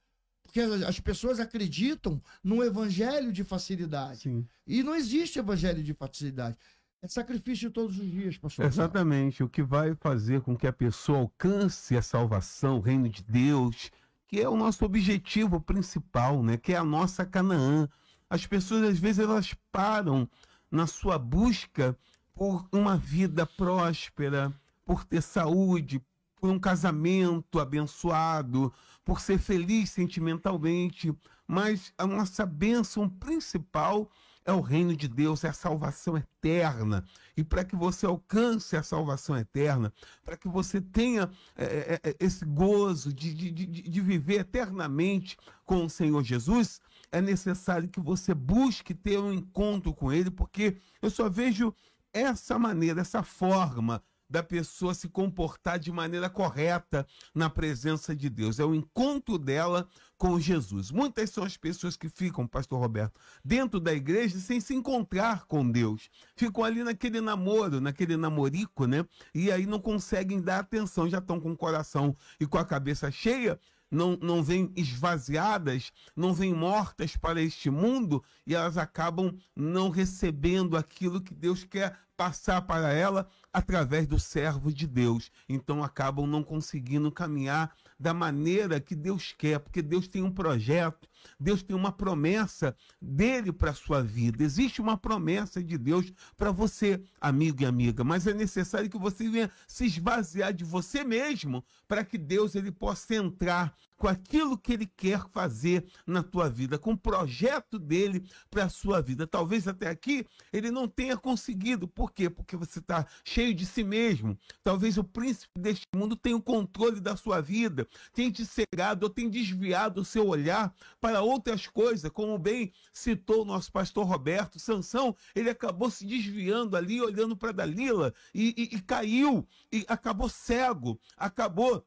Porque 0.55 0.85
as 0.85 1.01
pessoas 1.01 1.41
acreditam 1.41 2.23
no 2.43 2.63
evangelho 2.63 3.33
de 3.33 3.43
facilidade. 3.43 4.21
Sim. 4.21 4.47
E 4.65 4.85
não 4.85 4.95
existe 4.95 5.41
evangelho 5.41 5.83
de 5.83 5.93
facilidade. 5.93 6.57
É 7.03 7.09
sacrifício 7.09 7.73
todos 7.73 7.99
os 7.99 8.09
dias, 8.09 8.39
pastor. 8.39 8.65
Exatamente. 8.65 9.43
O 9.43 9.49
que 9.49 9.65
vai 9.65 9.97
fazer 9.97 10.43
com 10.43 10.57
que 10.57 10.69
a 10.69 10.73
pessoa 10.73 11.19
alcance 11.19 11.97
a 11.97 12.03
salvação, 12.03 12.79
o 12.79 12.81
reino 12.81 13.09
de 13.09 13.25
Deus, 13.25 13.91
que 14.29 14.41
é 14.41 14.49
o 14.49 14.57
nosso 14.57 14.85
objetivo 14.85 15.61
principal, 15.61 16.41
né? 16.41 16.57
Que 16.57 16.73
é 16.73 16.77
a 16.77 16.85
nossa 16.85 17.27
Canaã. 17.27 17.89
As 18.31 18.47
pessoas, 18.47 18.85
às 18.85 18.99
vezes, 18.99 19.19
elas 19.19 19.55
param 19.73 20.31
na 20.71 20.87
sua 20.87 21.19
busca 21.19 21.99
por 22.33 22.65
uma 22.71 22.97
vida 22.97 23.45
próspera, 23.45 24.55
por 24.85 25.05
ter 25.05 25.21
saúde, 25.21 26.01
por 26.45 26.51
um 26.51 26.59
casamento 26.59 27.59
abençoado, 27.59 28.71
por 29.03 29.19
ser 29.19 29.39
feliz 29.39 29.89
sentimentalmente, 29.89 31.11
mas 31.47 31.91
a 31.97 32.07
nossa 32.07 32.45
bênção 32.45 33.09
principal 33.09 34.11
é 34.45 34.53
o 34.53 34.61
reino 34.61 34.95
de 34.95 35.09
Deus, 35.09 35.43
é 35.43 35.49
a 35.49 35.55
salvação 35.55 36.19
eterna. 36.19 37.03
E 37.35 37.43
para 37.43 37.65
que 37.65 37.75
você 37.75 38.05
alcance 38.05 38.77
a 38.77 38.83
salvação 38.83 39.39
eterna, 39.39 39.91
para 40.23 40.37
que 40.37 40.47
você 40.47 40.83
tenha 40.83 41.31
é, 41.57 41.99
é, 42.05 42.17
esse 42.21 42.45
gozo 42.45 43.11
de, 43.11 43.33
de, 43.33 43.51
de, 43.51 43.67
de 43.67 44.01
viver 44.03 44.41
eternamente 44.41 45.39
com 45.65 45.87
o 45.87 45.89
Senhor 45.89 46.23
Jesus, 46.23 46.79
é 47.11 47.23
necessário 47.23 47.89
que 47.89 48.01
você 48.01 48.35
busque 48.35 48.93
ter 48.93 49.19
um 49.19 49.33
encontro 49.33 49.95
com 49.95 50.13
Ele, 50.13 50.31
porque 50.31 50.77
eu 51.01 51.09
só 51.09 51.27
vejo 51.27 51.75
essa 52.13 52.59
maneira, 52.59 53.01
essa 53.01 53.23
forma 53.23 54.03
da 54.29 54.43
pessoa 54.43 54.95
se 54.95 55.09
comportar 55.09 55.79
de 55.79 55.93
maneira 55.93 56.29
correta 56.29 57.07
na 57.35 57.49
presença 57.51 58.15
de 58.15 58.29
Deus. 58.29 58.59
É 58.59 58.65
o 58.65 58.75
encontro 58.75 59.39
dela 59.39 59.89
com 60.17 60.39
Jesus. 60.39 60.91
Muitas 60.91 61.31
são 61.31 61.45
as 61.45 61.57
pessoas 61.57 61.97
que 61.97 62.09
ficam, 62.09 62.47
pastor 62.47 62.81
Roberto, 62.81 63.21
dentro 63.45 63.79
da 63.79 63.93
igreja 63.93 64.39
sem 64.39 64.61
se 64.61 64.75
encontrar 64.75 65.47
com 65.47 65.69
Deus. 65.69 66.09
Ficam 66.37 66.65
ali 66.65 66.83
naquele 66.83 67.21
namoro, 67.21 67.81
naquele 67.81 68.17
namorico, 68.17 68.87
né? 68.87 69.05
E 69.35 69.51
aí 69.53 69.67
não 69.67 69.79
conseguem 69.79 70.41
dar 70.41 70.61
atenção, 70.61 71.09
já 71.09 71.19
estão 71.19 71.41
com 71.41 71.53
o 71.53 71.57
coração 71.57 72.15
e 72.41 72.47
com 72.47 72.59
a 72.59 72.65
cabeça 72.65 73.11
cheia 73.11 73.59
não, 73.91 74.19
não 74.21 74.43
vêm 74.43 74.73
esvaziadas, 74.77 75.93
não 76.17 76.35
vêm 76.35 76.53
mortas 76.53 77.17
para 77.17 77.41
este 77.41 77.71
mundo 77.71 78.23
e 78.47 78.55
elas 78.55 78.77
acabam 78.77 79.37
não 79.55 79.89
recebendo 79.89 80.77
aquilo 80.77 81.21
que 81.21 81.33
Deus 81.33 81.65
quer 81.65 81.97
passar 82.17 82.63
para 82.63 82.93
ela 82.93 83.29
através 83.55 84.05
do 84.09 84.19
servo 84.19 84.73
de 84.73 84.85
Deus. 84.85 85.31
Então 85.49 85.85
acabam 85.85 86.27
não 86.27 86.43
conseguindo 86.43 87.13
caminhar 87.13 87.73
da 87.99 88.13
maneira 88.13 88.81
que 88.81 88.97
Deus 88.97 89.33
quer, 89.39 89.61
porque 89.61 89.81
Deus 89.81 90.09
tem 90.09 90.25
um 90.25 90.33
projeto, 90.33 91.09
Deus 91.39 91.63
tem 91.63 91.77
uma 91.77 91.93
promessa 91.93 92.77
dele 93.01 93.53
para 93.53 93.71
a 93.71 93.75
sua 93.75 94.03
vida. 94.03 94.43
Existe 94.43 94.81
uma 94.81 94.97
promessa 94.97 95.63
de 95.63 95.79
Deus 95.79 96.13
para 96.37 96.51
você, 96.51 97.03
amigo 97.21 97.63
e 97.63 97.67
amiga, 97.67 98.05
mas 98.05 98.27
é 98.27 98.35
necessário 98.35 98.91
que 98.91 98.99
você 98.99 99.29
venha 99.29 99.51
se 99.67 99.87
esvaziar 99.87 100.53
de 100.53 100.65
você 100.65 101.05
mesmo 101.05 101.65
para 101.87 102.05
que 102.05 102.19
Deus 102.19 102.55
ele 102.55 102.71
possa 102.71 103.15
entrar 103.15 103.75
com 103.97 104.09
aquilo 104.09 104.59
que 104.59 104.73
ele 104.73 104.87
quer 104.87 105.27
fazer 105.31 105.87
na 106.07 106.23
tua 106.23 106.51
vida, 106.51 106.79
com 106.79 106.93
o 106.93 106.99
projeto 106.99 107.79
dele 107.79 108.25
para 108.51 108.65
a 108.65 108.69
sua 108.69 109.01
vida. 109.01 109.27
Talvez 109.27 109.67
até 109.67 109.89
aqui 109.89 110.27
ele 110.53 110.71
não 110.71 110.87
tenha 110.89 111.17
conseguido. 111.17 111.87
Por 111.89 112.13
quê? 112.13 112.29
Porque 112.29 112.57
você 112.57 112.81
está 112.81 113.07
cheio 113.25 113.55
de 113.55 113.65
si 113.65 113.83
mesmo. 113.83 114.39
Talvez 114.63 114.99
o 114.99 115.05
príncipe 115.05 115.59
deste 115.59 115.87
mundo 115.95 116.17
tenha 116.17 116.37
o 116.37 116.43
controle 116.43 117.01
da 117.01 117.17
sua 117.17 117.41
vida, 117.41 117.87
tenha 118.13 118.31
te 118.31 118.45
cegado 118.45 119.05
ou 119.05 119.11
tenha 119.11 119.31
desviado 119.31 120.01
o 120.01 120.05
seu 120.05 120.27
olhar 120.27 120.75
para 121.01 121.14
outras 121.23 121.67
coisas, 121.67 122.11
como 122.11 122.39
bem 122.39 122.73
citou 122.93 123.43
o 123.43 123.45
nosso 123.45 123.71
pastor 123.71 124.07
Roberto. 124.07 124.59
Sansão, 124.59 125.17
ele 125.35 125.51
acabou 125.51 125.91
se 125.91 126.05
desviando 126.07 126.77
ali, 126.77 127.01
olhando 127.01 127.37
para 127.37 127.53
Dalila 127.53 128.15
e, 128.35 128.55
e, 128.57 128.77
e 128.77 128.81
caiu, 128.83 129.47
e 129.73 129.85
acabou 129.89 130.29
cego, 130.29 131.01
acabou 131.17 131.87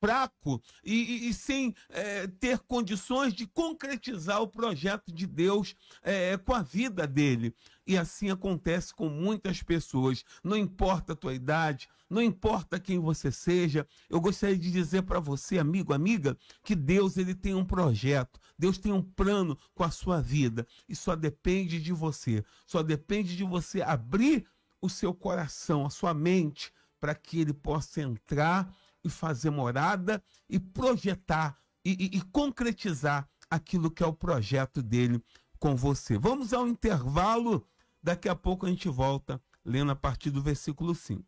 fraco 0.00 0.62
e, 0.84 0.94
e, 0.94 1.28
e 1.28 1.34
sem 1.34 1.74
é, 1.90 2.26
ter 2.26 2.58
condições 2.60 3.34
de 3.34 3.46
concretizar 3.46 4.40
o 4.40 4.48
projeto 4.48 5.12
de 5.12 5.26
Deus 5.26 5.74
é, 6.02 6.36
com 6.36 6.54
a 6.54 6.62
vida 6.62 7.06
dele. 7.06 7.54
E 7.88 7.96
assim 7.96 8.30
acontece 8.30 8.92
com 8.94 9.08
muitas 9.08 9.62
pessoas. 9.62 10.22
Não 10.44 10.58
importa 10.58 11.14
a 11.14 11.16
tua 11.16 11.32
idade, 11.32 11.88
não 12.10 12.20
importa 12.20 12.78
quem 12.78 12.98
você 12.98 13.32
seja, 13.32 13.88
eu 14.10 14.20
gostaria 14.20 14.58
de 14.58 14.70
dizer 14.70 15.04
para 15.04 15.18
você, 15.18 15.58
amigo, 15.58 15.94
amiga, 15.94 16.36
que 16.62 16.74
Deus 16.74 17.16
ele 17.16 17.34
tem 17.34 17.54
um 17.54 17.64
projeto, 17.64 18.38
Deus 18.58 18.76
tem 18.76 18.92
um 18.92 19.00
plano 19.00 19.56
com 19.74 19.84
a 19.84 19.90
sua 19.90 20.20
vida 20.20 20.66
e 20.86 20.94
só 20.94 21.16
depende 21.16 21.80
de 21.80 21.90
você, 21.94 22.44
só 22.66 22.82
depende 22.82 23.34
de 23.34 23.42
você 23.44 23.80
abrir 23.80 24.46
o 24.82 24.90
seu 24.90 25.14
coração, 25.14 25.86
a 25.86 25.90
sua 25.90 26.12
mente, 26.12 26.70
para 27.00 27.14
que 27.14 27.40
ele 27.40 27.54
possa 27.54 28.02
entrar 28.02 28.70
e 29.02 29.08
fazer 29.08 29.48
morada 29.48 30.22
e 30.46 30.60
projetar 30.60 31.56
e, 31.82 31.92
e, 31.92 32.18
e 32.18 32.20
concretizar 32.20 33.26
aquilo 33.50 33.90
que 33.90 34.02
é 34.02 34.06
o 34.06 34.12
projeto 34.12 34.82
dele 34.82 35.22
com 35.58 35.74
você. 35.74 36.18
Vamos 36.18 36.52
ao 36.52 36.66
intervalo, 36.68 37.66
daqui 38.08 38.26
a 38.26 38.34
pouco 38.34 38.64
a 38.64 38.70
gente 38.70 38.88
volta 38.88 39.38
lendo 39.62 39.92
a 39.92 39.96
partir 39.96 40.30
do 40.30 40.40
versículo 40.40 40.94
5. 40.94 41.22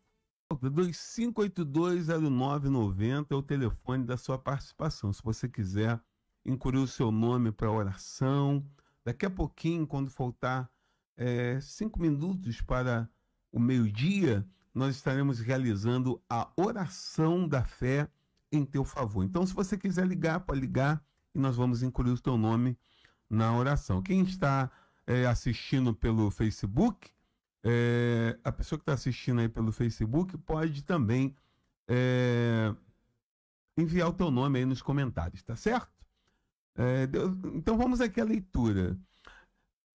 25820990 0.49 3.27
é 3.29 3.35
o 3.35 3.43
telefone 3.43 4.03
da 4.03 4.17
sua 4.17 4.39
participação. 4.39 5.13
Se 5.13 5.21
você 5.21 5.47
quiser 5.47 6.01
incluir 6.43 6.79
o 6.79 6.87
seu 6.87 7.11
nome 7.11 7.51
para 7.51 7.69
oração, 7.69 8.65
daqui 9.05 9.27
a 9.27 9.29
pouquinho, 9.29 9.85
quando 9.85 10.09
faltar 10.09 10.67
é, 11.15 11.59
cinco 11.61 12.01
minutos 12.01 12.61
para 12.61 13.07
o 13.51 13.59
meio-dia, 13.59 14.43
nós 14.73 14.95
estaremos 14.95 15.39
realizando 15.39 16.19
a 16.27 16.51
oração 16.57 17.47
da 17.47 17.63
fé 17.63 18.09
em 18.51 18.65
teu 18.65 18.83
favor. 18.83 19.23
Então, 19.23 19.45
se 19.45 19.53
você 19.53 19.77
quiser 19.77 20.07
ligar, 20.07 20.39
pode 20.39 20.59
ligar 20.59 20.99
e 21.35 21.37
nós 21.37 21.55
vamos 21.55 21.83
incluir 21.83 22.13
o 22.13 22.19
teu 22.19 22.39
nome 22.39 22.75
na 23.29 23.55
oração. 23.55 24.01
Quem 24.01 24.23
está 24.23 24.71
é, 25.07 25.25
assistindo 25.25 25.93
pelo 25.93 26.29
Facebook, 26.31 27.11
é, 27.63 28.37
a 28.43 28.51
pessoa 28.51 28.79
que 28.79 28.83
está 28.83 28.93
assistindo 28.93 29.41
aí 29.41 29.49
pelo 29.49 29.71
Facebook 29.71 30.37
pode 30.39 30.83
também 30.83 31.35
é, 31.87 32.73
enviar 33.77 34.09
o 34.09 34.13
teu 34.13 34.31
nome 34.31 34.59
aí 34.59 34.65
nos 34.65 34.81
comentários, 34.81 35.43
tá 35.43 35.55
certo? 35.55 35.91
É, 36.75 37.05
Deus, 37.05 37.35
então 37.53 37.77
vamos 37.77 38.01
aqui 38.01 38.19
à 38.21 38.23
leitura. 38.23 38.97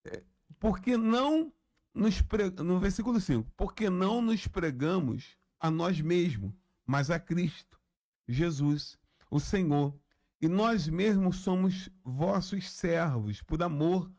É, 0.05 0.23
porque 0.59 0.97
não 0.97 1.51
nos 1.93 2.21
pre... 2.21 2.49
no 2.51 2.79
versículo 2.79 3.19
5, 3.19 3.49
porque 3.55 3.89
não 3.89 4.21
nos 4.21 4.47
pregamos 4.47 5.37
a 5.59 5.71
nós 5.71 5.99
mesmos, 6.01 6.53
mas 6.85 7.09
a 7.09 7.19
Cristo, 7.19 7.79
Jesus, 8.27 8.97
o 9.31 9.39
Senhor, 9.39 9.97
e 10.41 10.47
nós 10.47 10.87
mesmos 10.87 11.37
somos 11.37 11.89
vossos 12.03 12.69
servos 12.69 13.41
por 13.41 13.63
amor 13.63 14.11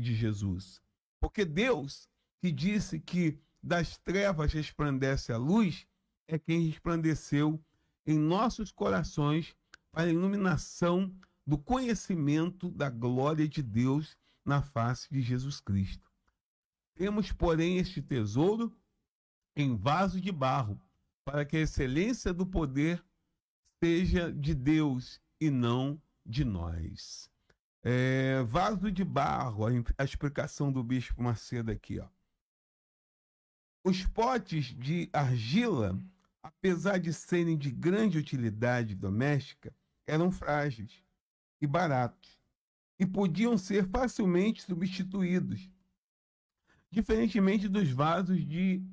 de 0.00 0.14
Jesus. 0.14 0.80
Porque 1.20 1.44
Deus, 1.44 2.08
que 2.40 2.50
disse 2.50 2.98
que 2.98 3.38
das 3.62 3.98
trevas 3.98 4.52
resplandece 4.52 5.32
a 5.32 5.36
luz, 5.36 5.86
é 6.26 6.38
quem 6.38 6.66
resplandeceu 6.66 7.62
em 8.06 8.18
nossos 8.18 8.72
corações 8.72 9.54
para 9.92 10.04
a 10.04 10.12
iluminação 10.12 11.14
do 11.46 11.58
conhecimento 11.58 12.70
da 12.70 12.88
glória 12.88 13.46
de 13.46 13.62
Deus 13.62 14.16
na 14.44 14.62
face 14.62 15.08
de 15.10 15.20
Jesus 15.20 15.60
Cristo. 15.60 16.10
Temos, 16.94 17.32
porém, 17.32 17.78
este 17.78 18.00
tesouro 18.00 18.74
em 19.56 19.76
vaso 19.76 20.20
de 20.20 20.32
barro, 20.32 20.80
para 21.24 21.44
que 21.44 21.56
a 21.56 21.60
excelência 21.60 22.32
do 22.32 22.46
poder 22.46 23.04
seja 23.82 24.32
de 24.32 24.54
Deus 24.54 25.20
e 25.40 25.50
não 25.50 26.00
de 26.24 26.44
nós. 26.44 27.29
É, 27.82 28.42
vaso 28.42 28.90
de 28.90 29.04
barro, 29.04 29.64
a, 29.96 30.04
explicação 30.04 30.70
do 30.70 30.82
bispo 30.82 31.22
Macedo 31.22 31.70
aqui, 31.70 31.98
ó. 31.98 32.08
Os 33.82 34.04
potes 34.06 34.66
de 34.66 35.08
argila, 35.12 35.98
apesar 36.42 36.98
de 36.98 37.12
serem 37.12 37.56
de 37.56 37.70
grande 37.70 38.18
utilidade 38.18 38.94
doméstica, 38.94 39.74
eram 40.06 40.30
frágeis 40.30 41.02
e 41.60 41.66
baratos 41.66 42.38
e 42.98 43.06
podiam 43.06 43.56
ser 43.56 43.88
facilmente 43.88 44.62
substituídos 44.62 45.70
Diferentemente 46.90 47.68
dos 47.68 47.88
vasos 47.90 48.44
de 48.44 48.84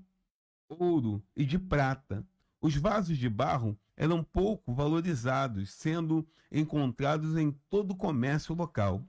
ouro 0.69 1.23
e 1.35 1.43
de 1.43 1.57
prata, 1.57 2.23
os 2.61 2.75
vasos 2.75 3.17
de 3.17 3.29
barro 3.29 3.77
eram 3.95 4.23
pouco 4.23 4.73
valorizados, 4.73 5.71
sendo 5.71 6.27
encontrados 6.51 7.35
em 7.37 7.51
todo 7.69 7.91
o 7.91 7.95
comércio 7.95 8.55
local. 8.55 9.05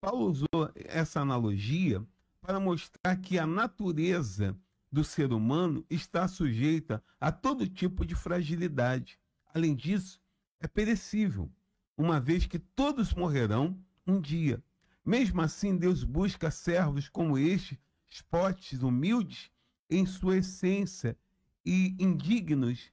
Paulo 0.00 0.26
usou 0.26 0.70
essa 0.74 1.20
analogia 1.20 2.04
para 2.40 2.58
mostrar 2.58 3.16
que 3.16 3.38
a 3.38 3.46
natureza 3.46 4.56
do 4.90 5.02
ser 5.02 5.32
humano 5.32 5.86
está 5.88 6.28
sujeita 6.28 7.02
a 7.20 7.32
todo 7.32 7.68
tipo 7.68 8.04
de 8.04 8.14
fragilidade. 8.14 9.18
Além 9.54 9.74
disso, 9.74 10.20
é 10.60 10.66
perecível, 10.66 11.50
uma 11.96 12.20
vez 12.20 12.46
que 12.46 12.58
todos 12.58 13.14
morrerão 13.14 13.78
um 14.06 14.20
dia. 14.20 14.62
Mesmo 15.04 15.40
assim, 15.40 15.76
Deus 15.76 16.04
busca 16.04 16.50
servos 16.50 17.08
como 17.08 17.38
este 17.38 17.80
potes 18.20 18.82
humildes 18.82 19.50
em 19.88 20.04
sua 20.04 20.36
essência 20.36 21.16
e 21.64 21.96
indignos 21.98 22.91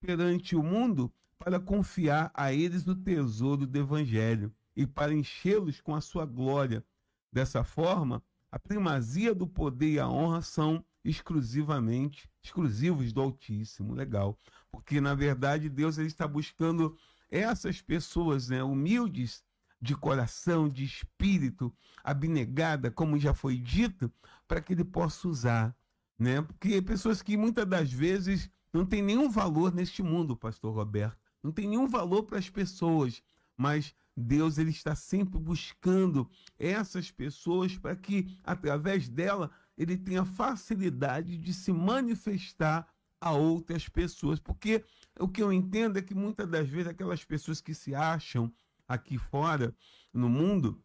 perante 0.00 0.56
o 0.56 0.62
mundo 0.62 1.12
para 1.38 1.60
confiar 1.60 2.30
a 2.34 2.52
eles 2.52 2.86
o 2.86 2.94
tesouro 2.94 3.66
do 3.66 3.78
evangelho 3.78 4.52
e 4.74 4.86
para 4.86 5.14
enchê-los 5.14 5.80
com 5.80 5.94
a 5.94 6.00
sua 6.00 6.24
glória. 6.24 6.84
Dessa 7.32 7.62
forma, 7.62 8.22
a 8.50 8.58
primazia 8.58 9.34
do 9.34 9.46
poder 9.46 9.92
e 9.92 10.00
a 10.00 10.08
honra 10.08 10.42
são 10.42 10.84
exclusivamente 11.04 12.28
exclusivos 12.42 13.12
do 13.12 13.20
Altíssimo. 13.20 13.94
Legal. 13.94 14.38
Porque 14.70 15.00
na 15.00 15.14
verdade 15.14 15.68
Deus 15.68 15.98
ele 15.98 16.08
está 16.08 16.26
buscando 16.26 16.96
essas 17.30 17.80
pessoas, 17.80 18.48
né, 18.48 18.62
humildes 18.62 19.44
de 19.80 19.94
coração, 19.94 20.68
de 20.68 20.84
espírito, 20.84 21.74
abnegada, 22.02 22.90
como 22.90 23.18
já 23.18 23.34
foi 23.34 23.58
dito, 23.58 24.12
para 24.48 24.60
que 24.60 24.72
ele 24.72 24.84
possa 24.84 25.28
usar, 25.28 25.76
né? 26.18 26.40
Porque 26.40 26.80
pessoas 26.80 27.20
que 27.20 27.36
muitas 27.36 27.66
das 27.66 27.92
vezes 27.92 28.50
não 28.76 28.86
têm 28.86 29.02
nenhum 29.02 29.30
valor 29.30 29.74
neste 29.74 30.02
mundo, 30.02 30.36
pastor 30.36 30.74
Roberto, 30.74 31.18
não 31.42 31.52
tem 31.52 31.68
nenhum 31.68 31.86
valor 31.86 32.24
para 32.24 32.38
as 32.38 32.50
pessoas, 32.50 33.22
mas 33.56 33.94
Deus 34.16 34.58
ele 34.58 34.70
está 34.70 34.94
sempre 34.94 35.38
buscando 35.38 36.28
essas 36.58 37.10
pessoas 37.10 37.76
para 37.76 37.94
que 37.94 38.36
através 38.44 39.08
dela 39.08 39.50
ele 39.76 39.96
tenha 39.96 40.24
facilidade 40.24 41.36
de 41.36 41.52
se 41.52 41.72
manifestar 41.72 42.88
a 43.20 43.32
outras 43.32 43.88
pessoas, 43.88 44.38
porque 44.38 44.84
o 45.18 45.28
que 45.28 45.42
eu 45.42 45.52
entendo 45.52 45.98
é 45.98 46.02
que 46.02 46.14
muitas 46.14 46.48
das 46.48 46.68
vezes 46.68 46.88
aquelas 46.88 47.24
pessoas 47.24 47.60
que 47.60 47.74
se 47.74 47.94
acham 47.94 48.52
aqui 48.86 49.18
fora, 49.18 49.74
no 50.12 50.28
mundo, 50.28 50.82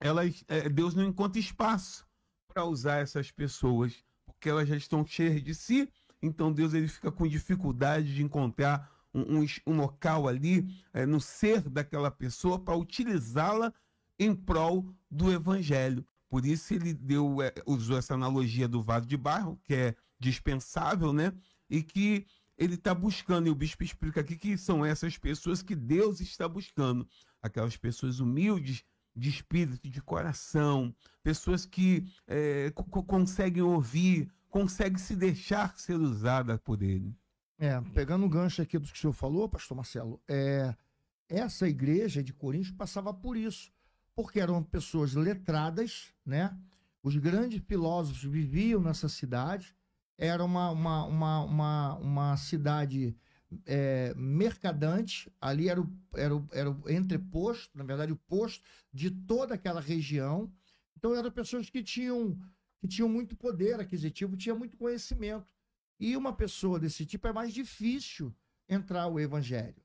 elas, 0.00 0.44
é, 0.48 0.68
Deus 0.68 0.94
não 0.94 1.04
encontra 1.04 1.38
espaço 1.38 2.06
para 2.48 2.64
usar 2.64 2.98
essas 2.98 3.30
pessoas, 3.30 4.04
porque 4.24 4.48
elas 4.48 4.68
já 4.68 4.76
estão 4.76 5.06
cheias 5.06 5.42
de 5.42 5.54
si, 5.54 5.88
então 6.22 6.52
Deus 6.52 6.74
ele 6.74 6.88
fica 6.88 7.10
com 7.10 7.26
dificuldade 7.26 8.14
de 8.14 8.22
encontrar 8.22 8.90
um, 9.12 9.40
um, 9.40 9.46
um 9.66 9.76
local 9.76 10.28
ali 10.28 10.66
é, 10.92 11.06
no 11.06 11.20
ser 11.20 11.68
daquela 11.68 12.10
pessoa 12.10 12.58
para 12.58 12.76
utilizá-la 12.76 13.72
em 14.18 14.34
prol 14.34 14.94
do 15.10 15.32
evangelho. 15.32 16.06
Por 16.28 16.44
isso 16.44 16.74
ele 16.74 16.92
deu, 16.92 17.40
é, 17.42 17.52
usou 17.66 17.96
essa 17.96 18.14
analogia 18.14 18.66
do 18.66 18.82
vaso 18.82 19.06
de 19.06 19.16
barro, 19.16 19.58
que 19.64 19.74
é 19.74 19.94
dispensável, 20.18 21.12
né? 21.12 21.32
E 21.68 21.82
que 21.82 22.26
ele 22.58 22.74
está 22.74 22.94
buscando, 22.94 23.46
e 23.46 23.50
o 23.50 23.54
bispo 23.54 23.84
explica 23.84 24.20
aqui 24.20 24.36
que 24.36 24.56
são 24.56 24.84
essas 24.84 25.18
pessoas 25.18 25.62
que 25.62 25.74
Deus 25.74 26.20
está 26.20 26.48
buscando. 26.48 27.06
aquelas 27.42 27.76
pessoas 27.76 28.18
humildes 28.18 28.82
de 29.14 29.28
espírito, 29.28 29.88
de 29.88 30.02
coração, 30.02 30.94
pessoas 31.22 31.64
que 31.64 32.04
é, 32.26 32.72
conseguem 33.06 33.62
ouvir, 33.62 34.30
conseguem 34.56 34.96
se 34.96 35.14
deixar 35.14 35.76
ser 35.76 35.96
usada 35.96 36.56
por 36.56 36.82
ele. 36.82 37.14
É, 37.58 37.78
pegando 37.92 38.24
o 38.24 38.28
gancho 38.28 38.62
aqui 38.62 38.78
do 38.78 38.86
que 38.86 38.94
o 38.94 38.96
senhor 38.96 39.12
falou, 39.12 39.46
pastor 39.50 39.76
Marcelo, 39.76 40.18
é, 40.26 40.74
essa 41.28 41.68
igreja 41.68 42.22
de 42.22 42.32
Coríntios 42.32 42.74
passava 42.74 43.12
por 43.12 43.36
isso, 43.36 43.70
porque 44.14 44.40
eram 44.40 44.62
pessoas 44.62 45.12
letradas, 45.12 46.14
né? 46.24 46.56
Os 47.02 47.16
grandes 47.18 47.62
filósofos 47.66 48.22
viviam 48.22 48.80
nessa 48.80 49.10
cidade, 49.10 49.76
era 50.16 50.42
uma, 50.42 50.70
uma, 50.70 51.04
uma, 51.04 51.44
uma, 51.44 51.94
uma 51.96 52.36
cidade 52.38 53.14
é, 53.66 54.14
mercadante, 54.16 55.30
ali 55.38 55.68
era 55.68 55.82
o, 55.82 55.92
era, 56.14 56.34
o, 56.34 56.48
era 56.50 56.70
o 56.70 56.90
entreposto, 56.90 57.76
na 57.76 57.84
verdade, 57.84 58.10
o 58.10 58.16
posto 58.16 58.64
de 58.90 59.10
toda 59.10 59.54
aquela 59.54 59.82
região. 59.82 60.50
Então, 60.96 61.14
eram 61.14 61.30
pessoas 61.30 61.68
que 61.68 61.82
tinham, 61.82 62.38
que 62.86 62.94
tinham 62.94 63.08
muito 63.08 63.34
poder 63.36 63.80
aquisitivo, 63.80 64.36
tinham 64.36 64.56
muito 64.56 64.76
conhecimento. 64.76 65.46
E 65.98 66.16
uma 66.16 66.32
pessoa 66.32 66.78
desse 66.78 67.04
tipo 67.04 67.26
é 67.26 67.32
mais 67.32 67.52
difícil 67.52 68.34
entrar 68.68 69.08
o 69.08 69.18
evangelho. 69.18 69.82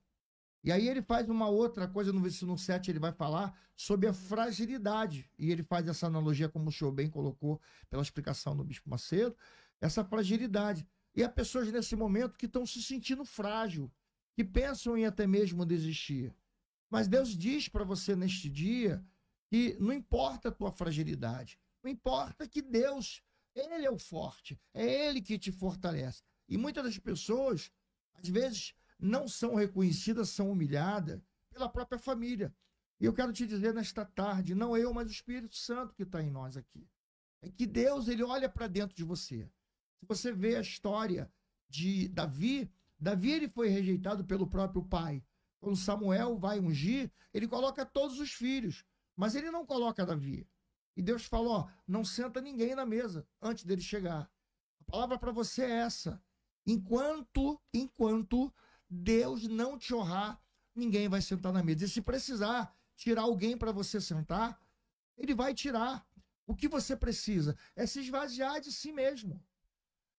E 0.63 0.71
aí 0.71 0.87
ele 0.87 1.01
faz 1.01 1.27
uma 1.27 1.49
outra 1.49 1.87
coisa, 1.87 2.13
no 2.13 2.21
versículo 2.21 2.57
7 2.57 2.91
ele 2.91 2.99
vai 2.99 3.11
falar 3.11 3.57
sobre 3.75 4.07
a 4.07 4.13
fragilidade. 4.13 5.27
E 5.37 5.49
ele 5.49 5.63
faz 5.63 5.87
essa 5.87 6.05
analogia, 6.05 6.47
como 6.47 6.69
o 6.69 6.71
senhor 6.71 6.91
bem 6.91 7.09
colocou 7.09 7.59
pela 7.89 8.03
explicação 8.03 8.55
do 8.55 8.63
Bispo 8.63 8.87
Macedo, 8.87 9.35
essa 9.79 10.03
fragilidade. 10.03 10.87
E 11.15 11.23
há 11.23 11.29
pessoas 11.29 11.71
nesse 11.71 11.95
momento 11.95 12.37
que 12.37 12.45
estão 12.45 12.65
se 12.65 12.83
sentindo 12.83 13.25
frágil, 13.25 13.91
que 14.35 14.43
pensam 14.43 14.95
em 14.95 15.05
até 15.05 15.25
mesmo 15.25 15.65
desistir. 15.65 16.33
Mas 16.89 17.07
Deus 17.07 17.35
diz 17.35 17.67
para 17.67 17.83
você 17.83 18.15
neste 18.15 18.47
dia 18.47 19.03
que 19.47 19.75
não 19.79 19.91
importa 19.91 20.49
a 20.49 20.51
tua 20.51 20.71
fragilidade, 20.71 21.59
não 21.83 21.91
importa 21.91 22.47
que 22.47 22.61
Deus, 22.61 23.21
Ele 23.55 23.85
é 23.85 23.91
o 23.91 23.97
forte, 23.97 24.59
é 24.73 25.07
Ele 25.07 25.21
que 25.21 25.37
te 25.37 25.51
fortalece. 25.51 26.23
E 26.47 26.57
muitas 26.57 26.83
das 26.83 26.97
pessoas, 26.97 27.71
às 28.13 28.27
vezes, 28.27 28.73
não 28.99 29.27
são 29.27 29.55
reconhecidas, 29.55 30.29
são 30.29 30.51
humilhadas 30.51 31.21
pela 31.49 31.69
própria 31.69 31.99
família. 31.99 32.53
E 32.99 33.05
eu 33.05 33.13
quero 33.13 33.33
te 33.33 33.47
dizer 33.47 33.73
nesta 33.73 34.05
tarde, 34.05 34.53
não 34.53 34.77
eu, 34.77 34.93
mas 34.93 35.07
o 35.07 35.11
Espírito 35.11 35.55
Santo 35.55 35.95
que 35.95 36.03
está 36.03 36.21
em 36.21 36.29
nós 36.29 36.55
aqui. 36.55 36.87
É 37.41 37.49
que 37.49 37.65
Deus, 37.65 38.07
ele 38.07 38.23
olha 38.23 38.47
para 38.47 38.67
dentro 38.67 38.95
de 38.95 39.03
você. 39.03 39.49
Se 39.99 40.05
você 40.05 40.31
vê 40.31 40.55
a 40.55 40.61
história 40.61 41.31
de 41.67 42.07
Davi, 42.09 42.71
Davi 42.99 43.31
ele 43.31 43.47
foi 43.47 43.69
rejeitado 43.69 44.23
pelo 44.23 44.45
próprio 44.45 44.83
pai. 44.83 45.23
Quando 45.59 45.75
Samuel 45.75 46.37
vai 46.37 46.59
ungir, 46.59 47.11
ele 47.33 47.47
coloca 47.47 47.85
todos 47.85 48.19
os 48.19 48.31
filhos, 48.31 48.85
mas 49.15 49.35
ele 49.35 49.49
não 49.49 49.65
coloca 49.65 50.05
Davi. 50.05 50.47
E 50.95 51.01
Deus 51.01 51.25
falou: 51.25 51.53
ó, 51.53 51.69
não 51.87 52.03
senta 52.03 52.41
ninguém 52.41 52.75
na 52.75 52.85
mesa 52.85 53.27
antes 53.41 53.63
dele 53.63 53.81
chegar. 53.81 54.29
A 54.81 54.91
palavra 54.91 55.17
para 55.17 55.31
você 55.31 55.63
é 55.63 55.71
essa. 55.79 56.21
Enquanto, 56.65 57.59
enquanto 57.73 58.53
Deus 58.89 59.47
não 59.47 59.77
te 59.77 59.93
honrar, 59.93 60.41
ninguém 60.75 61.07
vai 61.07 61.21
sentar 61.21 61.53
na 61.53 61.63
mesa. 61.63 61.85
E 61.85 61.89
se 61.89 62.01
precisar 62.01 62.75
tirar 62.95 63.23
alguém 63.23 63.57
para 63.57 63.71
você 63.71 63.99
sentar, 63.99 64.59
ele 65.17 65.33
vai 65.33 65.53
tirar. 65.53 66.05
O 66.45 66.55
que 66.55 66.67
você 66.67 66.97
precisa 66.97 67.55
é 67.75 67.85
se 67.85 68.01
esvaziar 68.01 68.59
de 68.59 68.71
si 68.71 68.91
mesmo. 68.91 69.41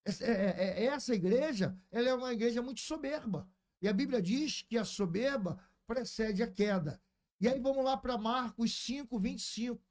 É, 0.05 0.11
é, 0.21 0.83
é, 0.83 0.85
essa 0.85 1.13
igreja, 1.13 1.77
ela 1.91 2.09
é 2.09 2.13
uma 2.13 2.33
igreja 2.33 2.61
muito 2.61 2.81
soberba. 2.81 3.47
E 3.81 3.87
a 3.87 3.93
Bíblia 3.93 4.21
diz 4.21 4.61
que 4.63 4.77
a 4.77 4.83
soberba 4.83 5.57
precede 5.85 6.41
a 6.41 6.47
queda. 6.47 7.01
E 7.39 7.47
aí 7.47 7.59
vamos 7.59 7.83
lá 7.83 7.95
para 7.97 8.17
Marcos 8.17 8.73
5, 8.85 9.19
25, 9.19 9.81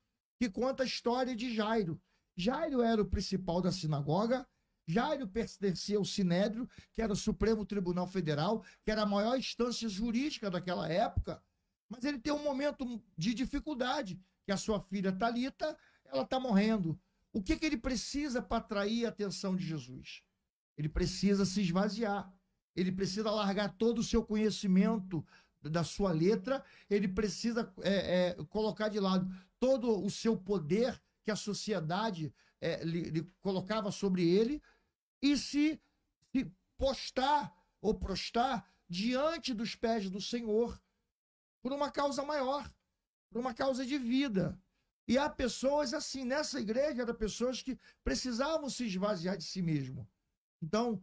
que 0.42 0.50
conta 0.50 0.82
a 0.82 0.86
história 0.86 1.36
de 1.36 1.54
Jairo. 1.54 2.00
Jairo 2.36 2.82
era 2.82 3.00
o 3.00 3.06
principal 3.06 3.62
da 3.62 3.70
sinagoga, 3.70 4.44
Jairo 4.84 5.28
pertencia 5.28 5.96
ao 5.96 6.04
Sinédrio, 6.04 6.68
que 6.92 7.00
era 7.00 7.12
o 7.12 7.16
Supremo 7.16 7.64
Tribunal 7.64 8.08
Federal, 8.08 8.64
que 8.84 8.90
era 8.90 9.02
a 9.02 9.06
maior 9.06 9.38
instância 9.38 9.88
jurídica 9.88 10.50
daquela 10.50 10.88
época. 10.88 11.40
Mas 11.88 12.02
ele 12.02 12.18
tem 12.18 12.32
um 12.32 12.42
momento 12.42 13.00
de 13.16 13.32
dificuldade, 13.34 14.18
que 14.44 14.50
a 14.50 14.56
sua 14.56 14.80
filha 14.80 15.12
Talita, 15.12 15.78
ela 16.06 16.24
está 16.24 16.40
morrendo. 16.40 16.98
O 17.32 17.40
que, 17.40 17.56
que 17.56 17.64
ele 17.64 17.78
precisa 17.78 18.42
para 18.42 18.56
atrair 18.56 19.06
a 19.06 19.10
atenção 19.10 19.54
de 19.54 19.64
Jesus? 19.64 20.24
Ele 20.76 20.88
precisa 20.88 21.46
se 21.46 21.60
esvaziar. 21.60 22.28
Ele 22.74 22.90
precisa 22.90 23.30
largar 23.30 23.76
todo 23.76 23.98
o 23.98 24.02
seu 24.02 24.24
conhecimento 24.24 25.24
da 25.62 25.84
sua 25.84 26.10
letra. 26.10 26.64
Ele 26.90 27.06
precisa 27.06 27.72
é, 27.82 28.30
é, 28.30 28.44
colocar 28.46 28.88
de 28.88 28.98
lado 28.98 29.30
todo 29.62 30.04
o 30.04 30.10
seu 30.10 30.36
poder 30.36 31.00
que 31.22 31.30
a 31.30 31.36
sociedade 31.36 32.34
é, 32.60 32.82
lhe, 32.82 33.02
lhe 33.10 33.22
colocava 33.40 33.92
sobre 33.92 34.28
ele 34.28 34.60
e 35.22 35.36
se, 35.38 35.80
se 36.32 36.52
postar 36.76 37.54
ou 37.80 37.94
prostar 37.94 38.68
diante 38.88 39.54
dos 39.54 39.76
pés 39.76 40.10
do 40.10 40.20
Senhor 40.20 40.82
por 41.62 41.72
uma 41.72 41.92
causa 41.92 42.24
maior, 42.24 42.68
por 43.30 43.38
uma 43.38 43.54
causa 43.54 43.86
de 43.86 43.96
vida. 43.98 44.60
E 45.06 45.16
há 45.16 45.30
pessoas 45.30 45.94
assim, 45.94 46.24
nessa 46.24 46.60
igreja 46.60 47.02
eram 47.02 47.14
pessoas 47.14 47.62
que 47.62 47.78
precisavam 48.02 48.68
se 48.68 48.86
esvaziar 48.86 49.36
de 49.36 49.44
si 49.44 49.62
mesmo. 49.62 50.10
Então, 50.60 51.00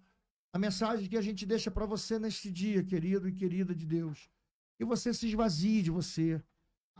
a 0.51 0.59
mensagem 0.59 1.07
que 1.07 1.17
a 1.17 1.21
gente 1.21 1.45
deixa 1.45 1.71
para 1.71 1.85
você 1.85 2.19
neste 2.19 2.51
dia, 2.51 2.83
querido 2.83 3.29
e 3.29 3.33
querida 3.33 3.73
de 3.73 3.85
Deus, 3.85 4.29
que 4.77 4.83
você 4.83 5.13
se 5.13 5.27
esvazie 5.27 5.81
de 5.81 5.91
você, 5.91 6.43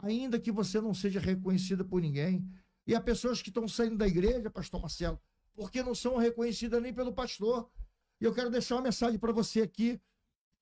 ainda 0.02 0.40
que 0.40 0.52
você 0.52 0.80
não 0.82 0.94
seja 0.94 1.20
reconhecida 1.20 1.84
por 1.84 2.02
ninguém. 2.02 2.48
E 2.86 2.96
há 2.96 3.02
pessoas 3.02 3.42
que 3.42 3.50
estão 3.50 3.68
saindo 3.68 3.98
da 3.98 4.08
igreja, 4.08 4.50
pastor 4.50 4.82
Marcelo, 4.82 5.20
porque 5.54 5.84
não 5.84 5.94
são 5.94 6.18
reconhecidas 6.18 6.82
nem 6.82 6.94
pelo 6.94 7.14
pastor. 7.14 7.70
E 8.20 8.26
eu 8.26 8.34
quero 8.34 8.50
deixar 8.50 8.76
uma 8.76 8.84
mensagem 8.84 9.20
para 9.20 9.32
você 9.32 9.62
aqui. 9.62 10.00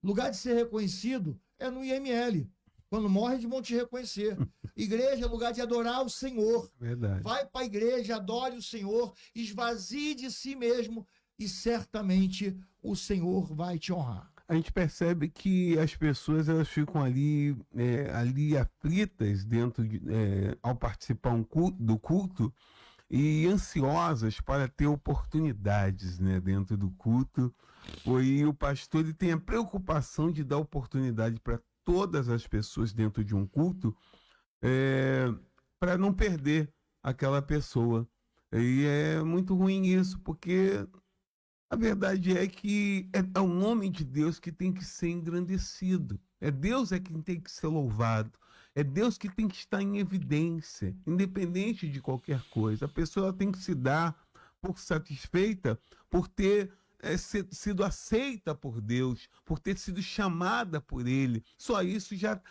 Lugar 0.04 0.30
de 0.30 0.38
ser 0.38 0.54
reconhecido 0.54 1.40
é 1.58 1.70
no 1.70 1.84
IML. 1.84 2.50
Quando 2.90 3.10
morre, 3.10 3.36
eles 3.36 3.50
vão 3.50 3.62
te 3.62 3.76
reconhecer. 3.76 4.38
Igreja 4.76 5.26
é 5.26 5.28
lugar 5.28 5.52
de 5.52 5.62
adorar 5.62 6.06
o 6.06 6.10
Senhor. 6.10 6.72
Verdade. 6.80 7.24
Vai 7.24 7.46
para 7.46 7.62
a 7.62 7.66
igreja, 7.66 8.16
adore 8.16 8.58
o 8.58 8.62
Senhor, 8.62 9.14
esvazie 9.34 10.14
de 10.14 10.32
si 10.32 10.56
mesmo 10.56 11.06
e 11.40 11.50
certamente 11.50 12.56
o 12.82 12.96
Senhor 12.96 13.54
vai 13.56 13.80
te 13.80 13.92
honrar. 13.92 14.32
A 14.48 14.56
gente 14.56 14.72
percebe 14.72 15.28
que 15.28 15.78
as 15.78 15.96
pessoas 15.96 16.48
elas 16.48 16.70
ficam 16.70 17.04
ali, 17.04 17.58
é, 17.76 18.10
ali 18.14 18.58
aflitas 18.58 19.44
dentro 19.44 19.86
de, 19.86 20.02
é, 20.08 20.58
ao 20.64 20.74
participar 20.74 21.32
um 21.32 21.44
culto, 21.44 21.84
do 21.84 22.00
culto 22.00 22.54
e 23.10 23.46
ansiosas 23.48 24.40
para 24.40 24.68
ter 24.68 24.88
oportunidades 24.88 26.18
né, 26.18 26.40
dentro 26.40 26.78
do 26.78 26.90
culto. 26.92 27.54
E 28.22 28.46
o 28.46 28.54
pastor 28.54 29.02
ele 29.02 29.14
tem 29.14 29.34
a 29.34 29.38
preocupação 29.38 30.32
de 30.32 30.44
dar 30.44 30.58
oportunidade 30.58 31.40
para 31.42 31.60
todas 31.84 32.30
as 32.30 32.48
pessoas 32.48 32.94
dentro 32.94 33.24
de 33.24 33.36
um 33.36 33.46
culto 33.46 33.96
é, 34.62 35.28
para 35.80 35.98
não 35.98 36.14
perder 36.14 36.72
aquela 37.04 37.42
pessoa. 37.42 38.08
E 38.52 38.86
é 38.86 39.22
muito 39.24 39.56
ruim 39.56 39.86
isso, 39.88 40.20
porque 40.20 40.88
a 41.70 41.76
verdade 41.76 42.38
é 42.38 42.48
que 42.48 43.10
é, 43.14 43.20
é 43.20 43.42
o 43.42 43.48
nome 43.48 43.90
de 43.90 44.04
Deus 44.04 44.40
que 44.40 44.52
tem 44.52 44.72
que 44.72 44.86
ser 44.86 45.10
engrandecido. 45.10 46.20
É 46.40 46.50
Deus 46.50 46.92
é 46.92 47.00
quem 47.00 47.22
tem 47.22 47.40
que 47.40 47.52
ser 47.52 47.68
louvado. 47.68 48.32
É 48.74 48.84
Deus 48.84 49.18
que 49.18 49.28
tem 49.28 49.48
que 49.48 49.56
estar 49.56 49.82
em 49.82 49.98
evidência, 49.98 50.96
independente 51.06 51.90
de 51.90 52.00
qualquer 52.00 52.42
coisa. 52.50 52.86
A 52.86 52.90
pessoa 52.90 53.34
tem 53.34 53.52
que 53.52 53.58
se 53.58 53.74
dar 53.74 54.16
por 54.62 54.80
satisfeita 54.80 55.80
por 56.10 56.28
ter 56.28 56.72
é, 57.00 57.16
sido 57.18 57.84
aceita 57.84 58.56
por 58.56 58.80
Deus, 58.82 59.30
por 59.46 59.60
ter 59.60 59.78
sido 59.78 60.02
chamada 60.02 60.80
por 60.80 61.08
Ele. 61.08 61.44
Só 61.58 61.82
isso 61.82 62.16
já, 62.16 62.42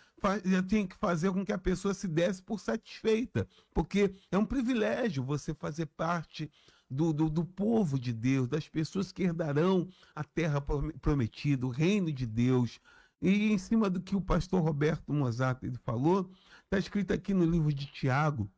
já 0.45 0.63
tem 0.63 0.85
que 0.85 0.95
fazer 0.97 1.31
com 1.31 1.45
que 1.45 1.53
a 1.53 1.57
pessoa 1.57 1.93
se 1.93 2.07
desse 2.07 2.41
por 2.41 2.59
satisfeita, 2.59 3.47
porque 3.73 4.13
é 4.31 4.37
um 4.37 4.45
privilégio 4.45 5.23
você 5.23 5.53
fazer 5.53 5.87
parte 5.87 6.51
do, 6.89 7.11
do, 7.11 7.29
do, 7.29 7.45
povo 7.45 7.99
de 7.99 8.13
Deus, 8.13 8.47
das 8.47 8.67
pessoas 8.67 9.11
que 9.11 9.23
herdarão 9.23 9.89
a 10.15 10.23
terra 10.23 10.61
prometida, 11.01 11.65
o 11.65 11.69
reino 11.69 12.11
de 12.11 12.25
Deus. 12.25 12.79
E 13.21 13.51
em 13.51 13.57
cima 13.57 13.89
do 13.89 14.01
que 14.01 14.15
o 14.15 14.21
pastor 14.21 14.61
Roberto 14.61 15.11
Mozato 15.11 15.65
ele 15.65 15.77
falou, 15.77 16.29
está 16.63 16.77
escrito 16.77 17.11
aqui 17.11 17.33
no 17.33 17.45
livro 17.45 17.73
de 17.73 17.87
Tiago, 17.87 18.49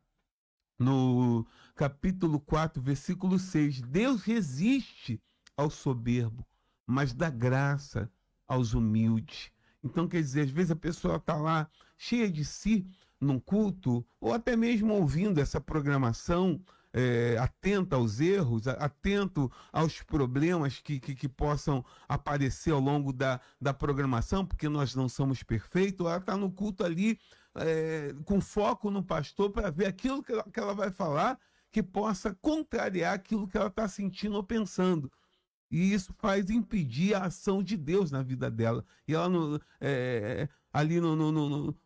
no 0.78 1.46
capítulo 1.76 2.40
4, 2.40 2.82
versículo 2.82 3.40
6. 3.40 3.82
Deus 3.82 4.22
resiste 4.22 5.22
ao 5.58 5.70
soberbo, 5.70 6.46
mas 6.86 7.14
dá 7.14 7.30
graça 7.30 8.12
aos 8.48 8.74
humildes. 8.74 9.52
Então, 9.84 10.08
quer 10.08 10.22
dizer, 10.22 10.42
às 10.42 10.50
vezes 10.50 10.72
a 10.72 10.76
pessoa 10.76 11.18
está 11.18 11.36
lá 11.36 11.70
cheia 11.98 12.30
de 12.30 12.44
si 12.44 12.86
num 13.20 13.40
culto, 13.40 14.06
ou 14.20 14.34
até 14.34 14.56
mesmo 14.56 14.94
ouvindo 14.94 15.40
essa 15.40 15.60
programação, 15.60 16.62
é, 16.94 17.38
atenta 17.38 17.96
aos 17.96 18.20
erros, 18.20 18.68
atento 18.68 19.52
aos 19.72 20.02
problemas 20.02 20.80
que, 20.80 21.00
que, 21.00 21.16
que, 21.16 21.30
possam 21.30 21.86
aparecer 22.08 22.72
ao 22.72 22.80
longo 22.80 23.14
da, 23.14 23.40
da 23.62 23.74
programação, 23.74 24.46
porque 24.46 24.68
nós 24.68 24.96
não 24.96 25.08
somos 25.08 25.44
perfeitos, 25.44 26.06
ela 26.06 26.18
está 26.18 26.36
no 26.36 26.52
culto 26.52 26.84
ali 26.84 27.20
é, 27.56 28.14
com 28.26 28.42
foco 28.42 28.90
no 28.90 29.04
pastor 29.04 29.52
para 29.52 29.70
ver 29.70 29.86
aquilo 29.86 30.24
que 30.24 30.32
ela, 30.32 30.44
que 30.44 30.60
ela 30.60 30.74
vai 30.74 30.92
falar 30.92 31.40
que 31.72 31.84
possa 31.84 32.34
contrariar 32.42 33.14
aquilo 33.14 33.48
que 33.48 33.58
ela 33.58 33.68
está 33.68 33.88
sentindo 33.88 34.36
ou 34.36 34.44
pensando. 34.44 35.12
E 35.70 35.94
isso 35.94 36.14
faz 36.18 36.50
impedir 36.50 37.14
a 37.14 37.26
ação 37.26 37.62
de 37.62 37.78
Deus 37.78 38.12
na 38.12 38.24
vida 38.24 38.50
dela. 38.50 38.84
E 39.08 39.14
ela, 39.14 39.30
no, 39.30 39.62
é, 39.80 40.50
ali 40.74 41.00
no, 41.00 41.16
no, 41.16 41.32
no, 41.32 41.78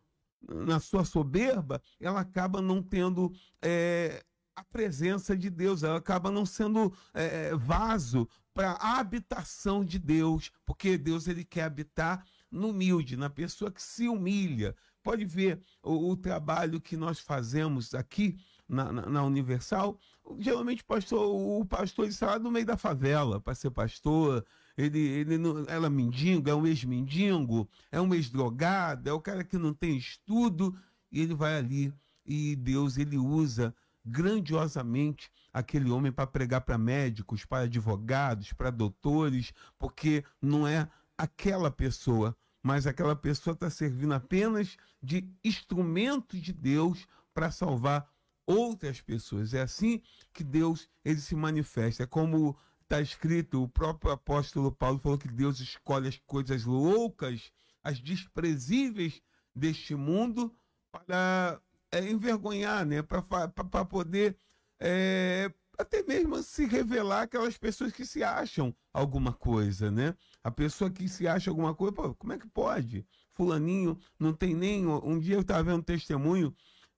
na 0.48 0.80
sua 0.80 1.04
soberba, 1.04 1.82
ela 2.00 2.20
acaba 2.20 2.62
não 2.62 2.82
tendo 2.82 3.30
é, 3.60 4.24
a 4.56 4.62
presença 4.62 5.36
de 5.36 5.50
Deus, 5.50 5.82
ela 5.82 5.98
acaba 5.98 6.30
não 6.30 6.46
sendo 6.46 6.92
é, 7.12 7.54
vaso 7.56 8.28
para 8.52 8.72
a 8.72 8.98
habitação 8.98 9.84
de 9.84 9.98
Deus, 9.98 10.50
porque 10.64 10.96
Deus 10.96 11.26
ele 11.26 11.44
quer 11.44 11.64
habitar 11.64 12.24
no 12.50 12.68
humilde, 12.68 13.16
na 13.16 13.28
pessoa 13.28 13.70
que 13.70 13.82
se 13.82 14.08
humilha. 14.08 14.76
Pode 15.02 15.24
ver 15.24 15.60
o, 15.82 16.10
o 16.10 16.16
trabalho 16.16 16.80
que 16.80 16.96
nós 16.96 17.18
fazemos 17.18 17.94
aqui 17.94 18.38
na, 18.68 18.92
na, 18.92 19.06
na 19.06 19.22
Universal. 19.24 19.98
Geralmente 20.38 20.84
pastor, 20.84 21.20
o 21.20 21.64
pastor 21.66 22.06
está 22.06 22.26
lá 22.26 22.38
no 22.38 22.50
meio 22.50 22.64
da 22.64 22.76
favela 22.76 23.40
para 23.40 23.54
ser 23.54 23.70
pastor. 23.70 24.46
Ele, 24.78 25.00
ele 25.00 25.36
não, 25.36 25.64
ela 25.68 25.86
é 25.86 25.90
mendigo, 25.90 26.48
é 26.48 26.54
um 26.54 26.66
ex-mendigo, 26.66 27.68
é 27.90 28.00
um 28.00 28.14
ex-drogado, 28.14 29.08
é 29.08 29.12
o 29.12 29.20
cara 29.20 29.44
que 29.44 29.58
não 29.58 29.74
tem 29.74 29.96
estudo, 29.96 30.76
e 31.10 31.20
ele 31.20 31.34
vai 31.34 31.56
ali. 31.56 31.92
E 32.24 32.56
Deus 32.56 32.96
ele 32.96 33.18
usa 33.18 33.74
grandiosamente 34.04 35.30
aquele 35.52 35.90
homem 35.90 36.12
para 36.12 36.26
pregar 36.26 36.60
para 36.60 36.76
médicos, 36.76 37.44
para 37.44 37.64
advogados, 37.64 38.52
para 38.52 38.70
doutores, 38.70 39.52
porque 39.78 40.24
não 40.42 40.66
é 40.66 40.88
aquela 41.16 41.70
pessoa, 41.70 42.36
mas 42.62 42.86
aquela 42.86 43.16
pessoa 43.16 43.54
está 43.54 43.70
servindo 43.70 44.12
apenas 44.12 44.76
de 45.02 45.28
instrumento 45.42 46.38
de 46.38 46.52
Deus 46.52 47.06
para 47.32 47.50
salvar 47.50 48.08
outras 48.46 49.00
pessoas. 49.00 49.54
É 49.54 49.62
assim 49.62 50.02
que 50.32 50.44
Deus 50.44 50.88
ele 51.04 51.20
se 51.20 51.34
manifesta. 51.34 52.02
É 52.02 52.06
como 52.06 52.56
está 52.82 53.00
escrito, 53.00 53.62
o 53.62 53.68
próprio 53.68 54.12
apóstolo 54.12 54.70
Paulo 54.70 54.98
falou 54.98 55.18
que 55.18 55.28
Deus 55.28 55.60
escolhe 55.60 56.08
as 56.08 56.18
coisas 56.26 56.64
loucas, 56.64 57.50
as 57.82 57.98
desprezíveis 58.00 59.22
deste 59.54 59.94
mundo 59.94 60.54
para 60.92 61.60
é, 61.94 62.10
envergonhar, 62.10 62.84
né? 62.84 63.02
para 63.02 63.84
poder 63.84 64.36
é, 64.80 65.50
até 65.78 66.02
mesmo 66.02 66.42
se 66.42 66.66
revelar 66.66 67.22
aquelas 67.22 67.56
pessoas 67.56 67.92
que 67.92 68.04
se 68.04 68.22
acham 68.22 68.74
alguma 68.92 69.32
coisa, 69.32 69.90
né? 69.90 70.14
A 70.42 70.50
pessoa 70.50 70.90
que 70.90 71.08
se 71.08 71.26
acha 71.26 71.50
alguma 71.50 71.74
coisa, 71.74 71.92
pô, 71.92 72.14
como 72.14 72.32
é 72.32 72.38
que 72.38 72.48
pode? 72.48 73.06
Fulaninho 73.32 73.98
não 74.18 74.32
tem 74.32 74.54
nem. 74.54 74.86
Um 74.86 75.18
dia 75.18 75.36
eu 75.36 75.40
estava 75.40 75.62
vendo 75.62 75.78
um 75.78 75.82
testemunho 75.82 76.54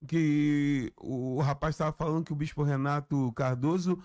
que 0.07 0.93
o 0.97 1.41
rapaz 1.41 1.75
estava 1.75 1.93
falando 1.93 2.25
que 2.25 2.33
o 2.33 2.37
bispo 2.37 2.63
Renato 2.63 3.33
Cardoso 3.33 4.03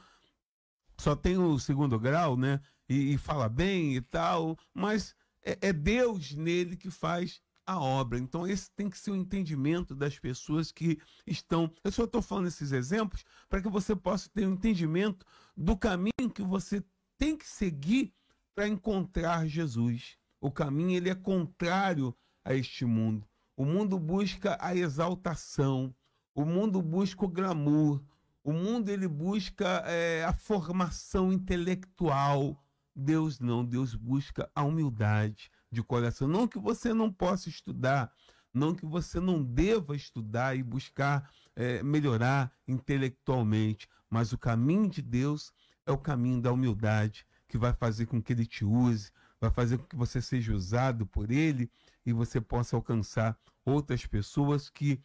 só 0.98 1.16
tem 1.16 1.38
o 1.38 1.58
segundo 1.60 2.00
grau, 2.00 2.38
né? 2.38 2.62
E, 2.88 3.14
e 3.14 3.18
fala 3.18 3.50
bem 3.50 3.96
e 3.96 4.02
tal, 4.02 4.58
mas 4.74 5.16
é, 5.44 5.58
é 5.70 5.74
Deus 5.74 6.34
nele 6.34 6.76
que 6.76 6.90
faz 6.90 7.42
a 7.66 7.80
obra. 7.80 8.20
Então, 8.20 8.48
esse 8.48 8.70
tem 8.72 8.90
que 8.90 8.98
ser 8.98 9.12
o 9.12 9.16
entendimento 9.16 9.96
das 9.96 10.18
pessoas 10.18 10.72
que 10.72 11.00
estão. 11.26 11.72
Eu 11.84 11.92
só 11.92 12.06
estou 12.06 12.22
falando 12.22 12.48
esses 12.48 12.72
exemplos 12.72 13.24
para 13.50 13.62
que 13.62 13.70
você 13.70 13.96
possa 13.96 14.30
ter 14.30 14.48
um 14.48 14.54
entendimento 14.54 15.26
do 15.56 15.78
caminho 15.78 16.32
que 16.34 16.42
você 16.42 16.84
tem 17.18 17.38
que 17.38 17.48
seguir 17.48 18.14
para 18.56 18.68
encontrar 18.68 19.48
Jesus. 19.48 20.18
O 20.40 20.52
caminho 20.52 20.98
ele 20.98 21.10
é 21.10 21.16
contrário 21.16 22.16
a 22.44 22.54
este 22.54 22.86
mundo. 22.86 23.28
O 23.56 23.64
mundo 23.64 24.00
busca 24.00 24.58
a 24.60 24.76
exaltação, 24.76 25.94
o 26.34 26.44
mundo 26.44 26.82
busca 26.82 27.26
o 27.26 27.28
glamour, 27.28 28.02
o 28.44 28.52
mundo 28.52 28.90
ele 28.90 29.08
busca 29.08 29.84
é, 29.86 30.24
a 30.24 30.34
formação 30.34 31.32
intelectual. 31.32 32.58
Deus 32.96 33.40
não, 33.40 33.64
Deus 33.64 33.94
busca 33.94 34.50
a 34.56 34.64
humildade 34.64 35.52
de 35.72 35.82
coração. 35.82 36.28
Não 36.28 36.48
que 36.48 36.60
você 36.60 36.94
não 36.94 37.12
possa 37.12 37.50
estudar, 37.50 38.12
não 38.54 38.76
que 38.76 38.86
você 38.86 39.20
não 39.20 39.44
deva 39.44 39.96
estudar 39.96 40.56
e 40.56 40.64
buscar 40.64 41.32
é, 41.56 41.82
melhorar 41.82 42.52
intelectualmente, 42.68 43.88
mas 44.10 44.34
o 44.34 44.38
caminho 44.38 44.90
de 44.90 45.02
Deus 45.02 45.54
é 45.86 45.92
o 45.92 45.98
caminho 45.98 46.42
da 46.42 46.52
humildade, 46.52 47.26
que 47.48 47.58
vai 47.58 47.74
fazer 47.74 48.06
com 48.06 48.22
que 48.22 48.34
Ele 48.34 48.46
te 48.46 48.66
use, 48.66 49.12
vai 49.40 49.50
fazer 49.50 49.78
com 49.78 49.86
que 49.86 49.96
você 49.96 50.22
seja 50.22 50.54
usado 50.54 51.06
por 51.06 51.32
Ele 51.32 51.72
e 52.06 52.14
você 52.14 52.42
possa 52.42 52.76
alcançar 52.76 53.38
outras 53.66 54.06
pessoas, 54.06 54.70
que 54.70 55.02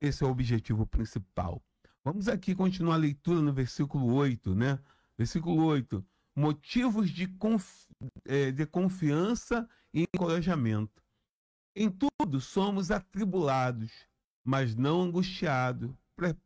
esse 0.00 0.22
é 0.22 0.26
o 0.26 0.30
objetivo 0.30 0.86
principal. 0.86 1.62
Vamos 2.04 2.28
aqui 2.28 2.54
continuar 2.54 2.94
a 2.94 2.98
leitura 2.98 3.42
no 3.42 3.52
versículo 3.52 4.14
8, 4.14 4.54
né? 4.54 4.78
Versículo 5.18 5.62
8. 5.64 6.04
Motivos 6.34 7.10
de, 7.10 7.26
conf... 7.26 7.86
é, 8.24 8.50
de 8.50 8.64
confiança 8.64 9.68
e 9.92 10.06
encorajamento. 10.14 11.02
Em 11.74 11.90
tudo 11.90 12.40
somos 12.40 12.90
atribulados, 12.90 13.92
mas 14.44 14.74
não 14.74 15.02
angustiados, 15.02 15.90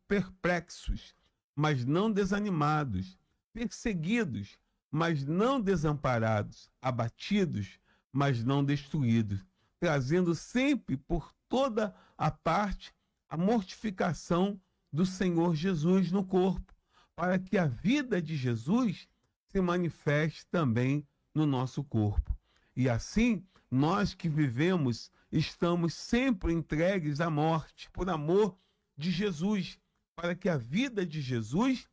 perplexos, 0.07 1.15
mas 1.55 1.85
não 1.85 2.11
desanimados, 2.11 3.17
perseguidos, 3.53 4.57
mas 4.91 5.25
não 5.25 5.59
desamparados, 5.59 6.69
abatidos, 6.81 7.79
mas 8.11 8.43
não 8.43 8.63
destruídos, 8.63 9.45
trazendo 9.79 10.33
sempre 10.33 10.95
por 10.95 11.33
toda 11.49 11.95
a 12.17 12.31
parte 12.31 12.93
a 13.29 13.35
mortificação 13.35 14.59
do 14.91 15.05
Senhor 15.05 15.55
Jesus 15.55 16.11
no 16.11 16.23
corpo, 16.23 16.73
para 17.15 17.37
que 17.37 17.57
a 17.57 17.65
vida 17.65 18.21
de 18.21 18.35
Jesus 18.37 19.09
se 19.49 19.59
manifeste 19.59 20.45
também 20.47 21.05
no 21.33 21.45
nosso 21.45 21.83
corpo. 21.83 22.35
E 22.75 22.89
assim, 22.89 23.45
nós 23.71 24.13
que 24.13 24.27
vivemos, 24.27 25.11
estamos 25.31 25.93
sempre 25.93 26.53
entregues 26.53 27.21
à 27.21 27.29
morte 27.29 27.89
por 27.91 28.09
amor 28.09 28.57
de 28.97 29.11
Jesus, 29.11 29.79
para 30.15 30.35
que 30.35 30.49
a 30.49 30.57
vida 30.57 31.05
de 31.05 31.21
Jesus 31.21 31.89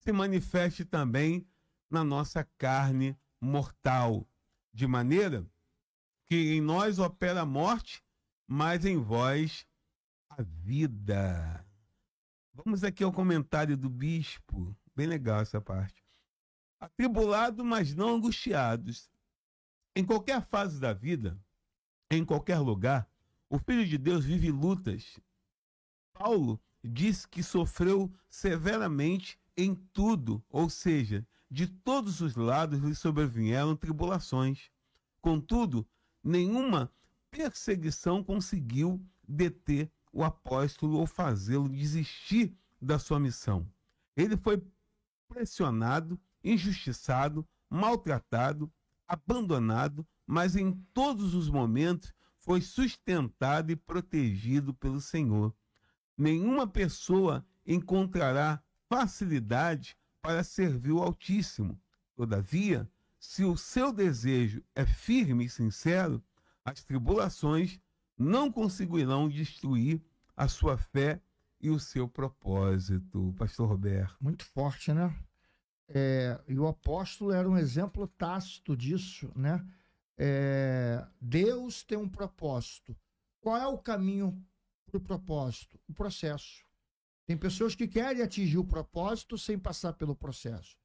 se 0.00 0.12
manifeste 0.12 0.84
também 0.84 1.46
na 1.90 2.04
nossa 2.04 2.44
carne 2.58 3.16
mortal, 3.40 4.28
de 4.72 4.86
maneira 4.86 5.46
que 6.26 6.54
em 6.54 6.60
nós 6.60 6.98
opera 6.98 7.42
a 7.42 7.46
morte, 7.46 8.02
mas 8.46 8.84
em 8.84 8.96
vós 8.96 9.66
a 10.28 10.42
vida. 10.42 11.64
Vamos 12.52 12.82
aqui 12.84 13.04
ao 13.04 13.12
comentário 13.12 13.76
do 13.76 13.88
bispo. 13.90 14.76
Bem 14.96 15.06
legal 15.06 15.40
essa 15.40 15.60
parte. 15.60 16.04
Atribulados, 16.80 17.64
mas 17.64 17.94
não 17.94 18.16
angustiados. 18.16 19.10
Em 19.96 20.04
qualquer 20.04 20.44
fase 20.46 20.80
da 20.80 20.92
vida, 20.92 21.38
em 22.10 22.24
qualquer 22.24 22.58
lugar, 22.58 23.08
o 23.48 23.58
Filho 23.58 23.86
de 23.86 23.96
Deus 23.96 24.24
vive 24.24 24.50
lutas. 24.50 25.20
Paulo 26.12 26.60
diz 26.82 27.24
que 27.24 27.42
sofreu 27.42 28.12
severamente 28.28 29.38
em 29.56 29.74
tudo, 29.92 30.44
ou 30.48 30.68
seja, 30.68 31.24
de 31.48 31.68
todos 31.68 32.20
os 32.20 32.34
lados 32.34 32.80
lhe 32.80 32.94
sobrevieram 32.94 33.76
tribulações. 33.76 34.68
Contudo, 35.20 35.86
nenhuma 36.22 36.92
perseguição 37.30 38.24
conseguiu 38.24 39.00
deter 39.26 39.88
o 40.12 40.24
apóstolo 40.24 40.98
ou 40.98 41.06
fazê-lo 41.06 41.68
desistir 41.68 42.56
da 42.80 42.98
sua 42.98 43.20
missão. 43.20 43.64
Ele 44.16 44.36
foi 44.36 44.60
pressionado, 45.28 46.20
injustiçado, 46.42 47.46
maltratado, 47.70 48.72
abandonado, 49.06 50.06
mas 50.26 50.56
em 50.56 50.72
todos 50.92 51.34
os 51.34 51.48
momentos 51.48 52.12
foi 52.38 52.60
sustentado 52.60 53.70
e 53.70 53.76
protegido 53.76 54.74
pelo 54.74 55.00
Senhor. 55.00 55.54
Nenhuma 56.16 56.66
pessoa 56.66 57.44
encontrará 57.66 58.62
facilidade 58.88 59.96
para 60.20 60.44
servir 60.44 60.92
o 60.92 61.02
Altíssimo. 61.02 61.80
Todavia, 62.14 62.88
se 63.18 63.44
o 63.44 63.56
seu 63.56 63.92
desejo 63.92 64.62
é 64.74 64.84
firme 64.84 65.46
e 65.46 65.48
sincero, 65.48 66.22
as 66.64 66.84
tribulações 66.84 67.80
não 68.16 68.50
conseguirão 68.50 69.28
destruir 69.28 70.00
a 70.36 70.46
sua 70.48 70.76
fé 70.76 71.20
e 71.60 71.70
o 71.70 71.80
seu 71.80 72.08
propósito. 72.08 73.34
Pastor 73.38 73.68
Roberto. 73.68 74.16
Muito 74.20 74.44
forte, 74.44 74.92
né? 74.92 75.14
É, 75.96 76.40
e 76.48 76.58
o 76.58 76.66
apóstolo 76.66 77.30
era 77.30 77.48
um 77.48 77.56
exemplo 77.56 78.08
tácito 78.08 78.76
disso, 78.76 79.30
né? 79.36 79.64
É, 80.18 81.06
Deus 81.20 81.84
tem 81.84 81.96
um 81.96 82.08
propósito. 82.08 82.96
Qual 83.40 83.56
é 83.56 83.66
o 83.68 83.78
caminho 83.78 84.44
para 84.84 84.98
o 84.98 85.00
propósito? 85.00 85.78
O 85.88 85.94
processo. 85.94 86.64
Tem 87.24 87.36
pessoas 87.36 87.76
que 87.76 87.86
querem 87.86 88.22
atingir 88.22 88.58
o 88.58 88.64
propósito 88.64 89.38
sem 89.38 89.56
passar 89.56 89.92
pelo 89.92 90.16
processo. 90.16 90.76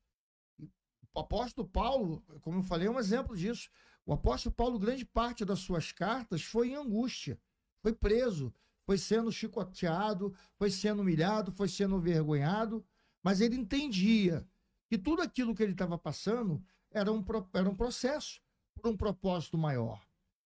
O 1.12 1.20
apóstolo 1.22 1.68
Paulo, 1.68 2.24
como 2.42 2.60
eu 2.60 2.64
falei, 2.64 2.88
é 2.88 2.92
um 2.92 3.00
exemplo 3.00 3.36
disso. 3.36 3.68
O 4.06 4.14
apóstolo 4.14 4.54
Paulo, 4.54 4.78
grande 4.78 5.06
parte 5.06 5.44
das 5.44 5.60
suas 5.60 5.92
cartas 5.92 6.44
foi 6.44 6.70
em 6.70 6.76
angústia, 6.76 7.40
foi 7.82 7.94
preso, 7.94 8.54
foi 8.86 8.98
sendo 8.98 9.32
chicoteado, 9.32 10.36
foi 10.56 10.70
sendo 10.70 11.02
humilhado, 11.02 11.52
foi 11.52 11.68
sendo 11.68 11.98
envergonhado, 11.98 12.86
mas 13.24 13.42
ele 13.42 13.56
entendia 13.56 14.48
que 14.90 14.98
tudo 14.98 15.22
aquilo 15.22 15.54
que 15.54 15.62
ele 15.62 15.74
estava 15.74 15.98
passando 15.98 16.62
era 16.92 17.12
um, 17.12 17.24
era 17.54 17.70
um 17.70 17.76
processo 17.76 18.42
por 18.74 18.90
um 18.90 18.98
propósito 18.98 19.58
maior. 19.58 20.04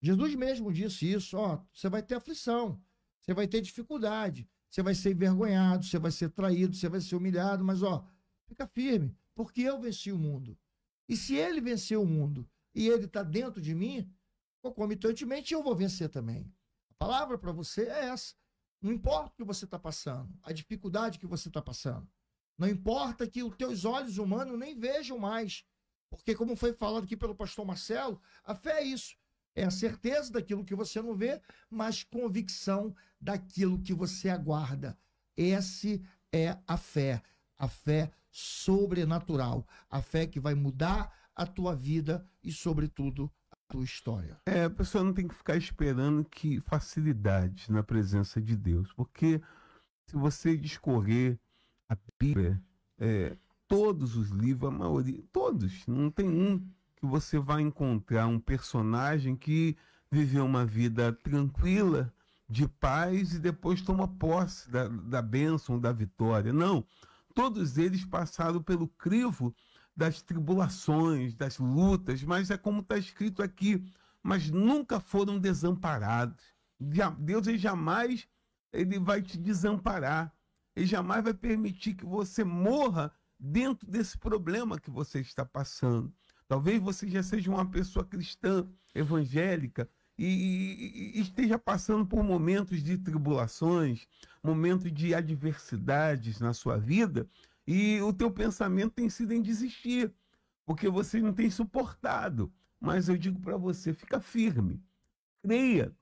Jesus 0.01 0.35
mesmo 0.35 0.73
disse 0.73 1.09
isso: 1.09 1.37
ó, 1.37 1.61
você 1.73 1.87
vai 1.87 2.03
ter 2.03 2.15
aflição, 2.15 2.79
você 3.21 3.33
vai 3.33 3.47
ter 3.47 3.61
dificuldade, 3.61 4.47
você 4.69 4.83
vai 4.83 4.93
ser 4.93 5.11
envergonhado, 5.11 5.85
você 5.85 5.97
vai 5.97 6.11
ser 6.11 6.29
traído, 6.29 6.75
você 6.75 6.89
vai 6.89 6.99
ser 6.99 7.15
humilhado, 7.15 7.63
mas 7.63 7.81
ó, 7.81 8.05
fica 8.45 8.67
firme, 8.67 9.15
porque 9.33 9.61
eu 9.61 9.79
venci 9.79 10.11
o 10.11 10.19
mundo. 10.19 10.57
E 11.07 11.15
se 11.15 11.35
ele 11.35 11.61
venceu 11.61 12.01
o 12.01 12.05
mundo 12.05 12.47
e 12.73 12.87
ele 12.87 13.05
está 13.05 13.23
dentro 13.23 13.61
de 13.61 13.73
mim, 13.73 14.11
concomitantemente 14.61 15.53
eu 15.53 15.63
vou 15.63 15.75
vencer 15.75 16.09
também. 16.09 16.51
A 16.89 16.93
palavra 16.95 17.37
para 17.37 17.51
você 17.51 17.83
é 17.83 18.07
essa. 18.07 18.35
Não 18.81 18.91
importa 18.91 19.29
o 19.29 19.35
que 19.35 19.43
você 19.43 19.65
está 19.65 19.79
passando, 19.79 20.37
a 20.43 20.51
dificuldade 20.51 21.19
que 21.19 21.25
você 21.25 21.47
está 21.47 21.61
passando. 21.61 22.07
Não 22.57 22.67
importa 22.67 23.27
que 23.27 23.43
os 23.43 23.55
teus 23.55 23.85
olhos 23.85 24.17
humanos 24.17 24.57
nem 24.57 24.77
vejam 24.77 25.17
mais. 25.17 25.63
Porque, 26.09 26.35
como 26.35 26.55
foi 26.55 26.73
falado 26.73 27.03
aqui 27.03 27.17
pelo 27.17 27.35
pastor 27.35 27.65
Marcelo, 27.65 28.21
a 28.43 28.55
fé 28.55 28.79
é 28.79 28.83
isso. 28.83 29.15
É 29.53 29.63
a 29.63 29.71
certeza 29.71 30.31
daquilo 30.31 30.65
que 30.65 30.75
você 30.75 31.01
não 31.01 31.15
vê, 31.15 31.41
mas 31.69 32.03
convicção 32.03 32.95
daquilo 33.19 33.81
que 33.81 33.93
você 33.93 34.29
aguarda. 34.29 34.97
Essa 35.37 35.99
é 36.31 36.57
a 36.67 36.77
fé. 36.77 37.21
A 37.57 37.67
fé 37.67 38.11
sobrenatural. 38.31 39.65
A 39.89 40.01
fé 40.01 40.27
que 40.27 40.39
vai 40.39 40.53
mudar 40.53 41.13
a 41.35 41.45
tua 41.45 41.75
vida 41.75 42.25
e, 42.43 42.51
sobretudo, 42.51 43.31
a 43.51 43.55
tua 43.69 43.83
história. 43.83 44.37
É, 44.45 44.65
a 44.65 44.69
pessoa 44.69 45.03
não 45.03 45.13
tem 45.13 45.27
que 45.27 45.35
ficar 45.35 45.57
esperando 45.57 46.23
que 46.25 46.59
facilidade 46.61 47.71
na 47.71 47.83
presença 47.83 48.41
de 48.41 48.55
Deus. 48.55 48.91
Porque 48.93 49.41
se 50.09 50.15
você 50.15 50.55
discorrer 50.57 51.39
a 51.89 51.97
Bíblia, 52.19 52.61
é, 52.97 53.37
todos 53.67 54.15
os 54.15 54.29
livros, 54.29 54.69
a 54.69 54.77
maioria, 54.77 55.23
todos, 55.31 55.85
não 55.87 56.09
tem 56.09 56.27
um 56.27 56.59
que 56.95 57.05
você 57.05 57.37
vai 57.37 57.61
encontrar 57.61 58.27
um 58.27 58.39
personagem 58.39 59.35
que 59.35 59.77
viveu 60.09 60.45
uma 60.45 60.65
vida 60.65 61.11
tranquila, 61.11 62.13
de 62.47 62.67
paz 62.67 63.33
e 63.33 63.39
depois 63.39 63.81
toma 63.81 64.07
posse 64.07 64.69
da, 64.69 64.87
da 64.87 65.21
bênção, 65.21 65.79
da 65.79 65.91
vitória. 65.91 66.53
Não, 66.53 66.85
todos 67.33 67.77
eles 67.77 68.05
passaram 68.05 68.61
pelo 68.61 68.87
crivo 68.87 69.53
das 69.95 70.21
tribulações, 70.21 71.33
das 71.33 71.57
lutas, 71.57 72.23
mas 72.23 72.51
é 72.51 72.57
como 72.57 72.81
está 72.81 72.97
escrito 72.97 73.41
aqui, 73.41 73.83
mas 74.21 74.49
nunca 74.49 74.99
foram 74.99 75.39
desamparados. 75.39 76.43
Deus 77.19 77.47
ele 77.47 77.57
jamais 77.57 78.27
ele 78.75 78.99
vai 78.99 79.21
te 79.21 79.37
desamparar. 79.37 80.34
Ele 80.75 80.85
jamais 80.85 81.23
vai 81.23 81.33
permitir 81.33 81.95
que 81.95 82.05
você 82.05 82.43
morra 82.43 83.11
dentro 83.39 83.89
desse 83.89 84.17
problema 84.17 84.79
que 84.79 84.91
você 84.91 85.19
está 85.21 85.45
passando. 85.45 86.13
Talvez 86.47 86.81
você 86.81 87.07
já 87.07 87.23
seja 87.23 87.49
uma 87.49 87.65
pessoa 87.65 88.05
cristã, 88.05 88.67
evangélica, 88.93 89.89
e, 90.17 91.13
e, 91.15 91.19
esteja 91.19 91.59
passando 91.59 92.05
por 92.05 92.23
momentos 92.23 92.81
de 92.81 92.97
tribulações, 92.97 94.07
momentos 94.43 94.91
de 94.93 95.13
adversidades 95.13 96.39
na 96.39 96.53
sua 96.53 96.77
vida, 96.77 97.27
e 97.67 97.99
o 98.01 98.13
teu 98.13 98.31
pensamento 98.31 98.93
tem 98.93 99.09
sido 99.09 99.33
em 99.33 99.41
desistir, 99.41 100.13
porque 100.65 100.87
você 100.87 101.19
não 101.19 101.33
tem 101.33 101.49
suportado. 101.49 102.51
Mas 102.79 103.09
eu 103.09 103.17
digo 103.17 103.39
para 103.39 103.57
você, 103.57 103.93
fica 103.93 104.19
firme. 104.19 104.81
Creia 105.41 105.93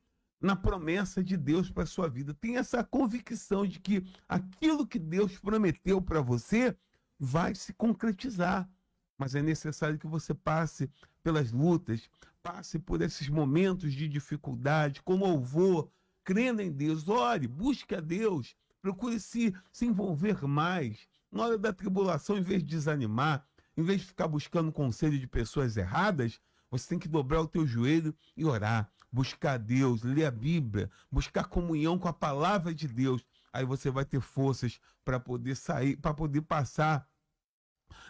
na 0.44 0.58
promessa 0.58 1.24
de 1.24 1.38
Deus 1.38 1.72
para 1.72 1.86
sua 1.86 2.10
vida. 2.10 2.34
Tenha 2.34 2.60
essa 2.60 2.84
convicção 2.84 3.66
de 3.66 3.80
que 3.80 4.06
aquilo 4.28 4.86
que 4.86 5.00
Deus 5.00 5.38
prometeu 5.40 6.02
para 6.02 6.20
você 6.20 6.76
vai 7.18 7.56
se 7.56 7.72
concretizar. 7.74 8.70
Mas 9.18 9.36
é 9.36 9.42
necessário 9.42 9.98
que 9.98 10.06
você 10.06 10.34
passe 10.34 10.92
pelas 11.24 11.54
lutas, 11.54 12.10
passe 12.44 12.78
por 12.78 13.02
esses 13.02 13.30
momentos 13.30 13.94
de 13.94 14.10
dificuldade, 14.10 15.02
com 15.02 15.16
louvor, 15.16 15.90
crendo 16.26 16.62
em 16.62 16.72
Deus, 16.72 17.08
ore, 17.08 17.48
busque 17.48 17.96
a 17.96 18.02
Deus, 18.02 18.54
procure 18.82 19.22
se, 19.22 19.56
se 19.72 19.86
envolver 19.86 20.46
mais. 20.46 21.08
Na 21.32 21.46
hora 21.46 21.58
da 21.58 21.72
tribulação, 21.72 22.38
em 22.38 22.42
vez 22.42 22.62
de 22.62 22.70
desanimar, 22.70 23.48
em 23.78 23.84
vez 23.84 24.02
de 24.02 24.08
ficar 24.08 24.28
buscando 24.28 24.74
conselho 24.74 25.18
de 25.18 25.26
pessoas 25.26 25.78
erradas, 25.78 26.38
você 26.70 26.90
tem 26.90 27.00
que 27.00 27.08
dobrar 27.08 27.40
o 27.40 27.48
teu 27.48 27.66
joelho 27.66 28.14
e 28.36 28.44
orar, 28.44 28.92
buscar 29.14 29.60
Deus, 29.60 30.02
ler 30.02 30.26
a 30.26 30.32
Bíblia, 30.32 30.90
buscar 31.12 31.44
comunhão 31.46 32.00
com 32.00 32.08
a 32.08 32.14
palavra 32.14 32.74
de 32.74 32.88
Deus. 32.88 33.24
Aí 33.54 33.64
você 33.64 33.92
vai 33.92 34.04
ter 34.04 34.20
forças 34.20 34.80
para 35.06 35.20
poder 35.20 35.56
sair, 35.56 35.96
para 35.96 36.16
poder 36.16 36.42
passar 36.42 37.08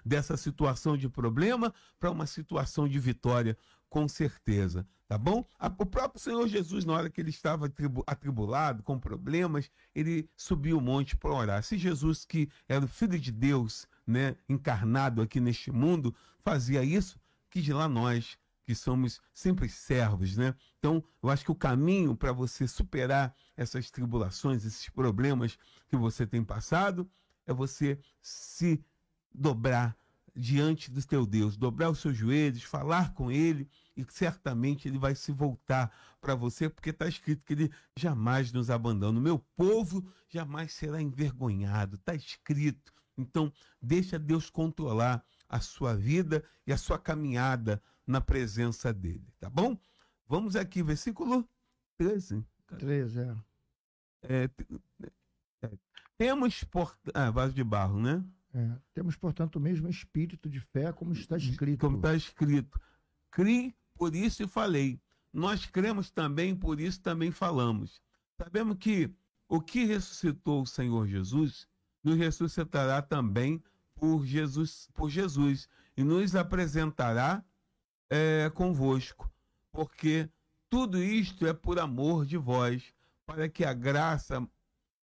dessa 0.05 0.37
situação 0.37 0.95
de 0.95 1.09
problema 1.09 1.73
para 1.99 2.09
uma 2.09 2.25
situação 2.25 2.87
de 2.87 2.97
vitória, 2.99 3.57
com 3.89 4.07
certeza, 4.07 4.87
tá 5.07 5.17
bom? 5.17 5.45
O 5.77 5.85
próprio 5.85 6.21
Senhor 6.21 6.47
Jesus, 6.47 6.85
na 6.85 6.93
hora 6.93 7.09
que 7.09 7.19
ele 7.19 7.29
estava 7.29 7.71
atribulado, 8.07 8.81
com 8.81 8.97
problemas, 8.97 9.69
ele 9.93 10.29
subiu 10.37 10.77
o 10.77 10.81
monte 10.81 11.17
para 11.17 11.33
orar. 11.33 11.63
Se 11.63 11.77
Jesus, 11.77 12.25
que 12.25 12.49
era 12.67 12.85
o 12.85 12.87
Filho 12.87 13.19
de 13.19 13.31
Deus, 13.31 13.85
né, 14.07 14.35
encarnado 14.47 15.21
aqui 15.21 15.39
neste 15.39 15.69
mundo, 15.69 16.15
fazia 16.39 16.83
isso, 16.83 17.19
que 17.49 17.61
de 17.61 17.73
lá 17.73 17.87
nós 17.87 18.37
que 18.65 18.73
somos 18.73 19.19
sempre 19.33 19.67
servos, 19.69 20.37
né? 20.37 20.55
Então, 20.79 21.03
eu 21.21 21.29
acho 21.29 21.45
que 21.45 21.51
o 21.51 21.55
caminho 21.55 22.15
para 22.15 22.31
você 22.31 22.67
superar 22.67 23.35
essas 23.55 23.91
tribulações, 23.91 24.65
esses 24.65 24.89
problemas 24.89 25.57
que 25.87 25.95
você 25.95 26.25
tem 26.25 26.43
passado, 26.43 27.09
é 27.45 27.53
você 27.53 27.99
se 28.21 28.83
dobrar 29.33 29.97
diante 30.35 30.89
do 30.89 31.05
teu 31.05 31.25
Deus, 31.25 31.57
dobrar 31.57 31.89
os 31.89 31.99
seus 31.99 32.17
joelhos, 32.17 32.63
falar 32.63 33.13
com 33.13 33.31
ele 33.31 33.69
e 33.95 34.03
certamente 34.09 34.87
ele 34.87 34.97
vai 34.97 35.13
se 35.13 35.31
voltar 35.31 35.91
para 36.19 36.33
você, 36.33 36.69
porque 36.69 36.89
está 36.89 37.07
escrito 37.07 37.43
que 37.45 37.53
ele 37.53 37.71
jamais 37.95 38.51
nos 38.51 38.69
abandona. 38.69 39.19
O 39.19 39.21
meu 39.21 39.39
povo 39.55 40.03
jamais 40.27 40.73
será 40.73 41.01
envergonhado, 41.01 41.95
está 41.95 42.15
escrito. 42.15 42.91
Então, 43.17 43.53
deixa 43.79 44.17
Deus 44.17 44.49
controlar 44.49 45.23
a 45.47 45.59
sua 45.59 45.95
vida 45.95 46.43
e 46.65 46.73
a 46.73 46.77
sua 46.77 46.97
caminhada 46.97 47.81
na 48.05 48.21
presença 48.21 48.93
dele, 48.93 49.25
tá 49.39 49.49
bom? 49.49 49.77
Vamos 50.27 50.55
aqui, 50.55 50.81
versículo 50.83 51.47
13. 51.97 52.43
13, 52.77 53.19
é. 53.19 53.35
é, 54.23 54.49
é 55.61 55.71
temos 56.17 56.63
por... 56.63 56.97
ah, 57.13 57.29
vaso 57.31 57.53
de 57.53 57.63
barro, 57.63 57.99
né? 57.99 58.23
É, 58.53 58.71
temos, 58.93 59.15
portanto, 59.15 59.55
o 59.55 59.59
mesmo 59.59 59.89
espírito 59.89 60.49
de 60.49 60.59
fé, 60.59 60.91
como 60.93 61.11
está 61.13 61.37
escrito. 61.37 61.79
Como 61.79 61.97
está 61.97 62.15
escrito. 62.15 62.79
Cri, 63.31 63.75
por 63.95 64.15
isso 64.15 64.43
e 64.43 64.47
falei. 64.47 65.01
Nós 65.31 65.65
cremos 65.65 66.11
também, 66.11 66.55
por 66.55 66.79
isso 66.79 67.01
também 67.01 67.31
falamos. 67.31 68.01
Sabemos 68.37 68.77
que 68.77 69.11
o 69.47 69.59
que 69.59 69.85
ressuscitou 69.85 70.61
o 70.61 70.67
Senhor 70.67 71.07
Jesus 71.07 71.67
nos 72.03 72.17
ressuscitará 72.17 73.01
também 73.01 73.63
por 73.95 74.25
Jesus, 74.25 74.89
por 74.93 75.09
Jesus 75.09 75.67
e 75.97 76.03
nos 76.03 76.35
apresentará 76.35 77.43
é, 78.09 78.49
convosco, 78.53 79.31
porque 79.71 80.29
tudo 80.69 81.01
isto 81.01 81.45
é 81.45 81.53
por 81.53 81.79
amor 81.79 82.25
de 82.25 82.37
vós, 82.37 82.93
para 83.25 83.47
que 83.47 83.63
a 83.63 83.73
graça 83.73 84.47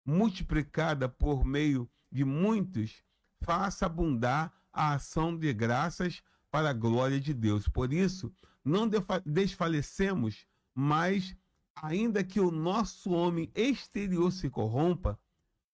multiplicada 0.04 1.08
por 1.08 1.44
meio 1.44 1.88
de 2.10 2.24
muitos 2.24 3.02
faça 3.40 3.86
abundar 3.86 4.52
a 4.72 4.94
ação 4.94 5.36
de 5.36 5.52
graças 5.52 6.22
para 6.50 6.70
a 6.70 6.74
glória 6.74 7.20
de 7.20 7.32
Deus. 7.34 7.68
Por 7.68 7.92
isso, 7.92 8.32
não 8.64 8.88
desfalecemos, 9.24 10.46
mas 10.74 11.36
ainda 11.74 12.22
que 12.22 12.40
o 12.40 12.50
nosso 12.50 13.10
homem 13.10 13.50
exterior 13.54 14.30
se 14.30 14.48
corrompa, 14.48 15.18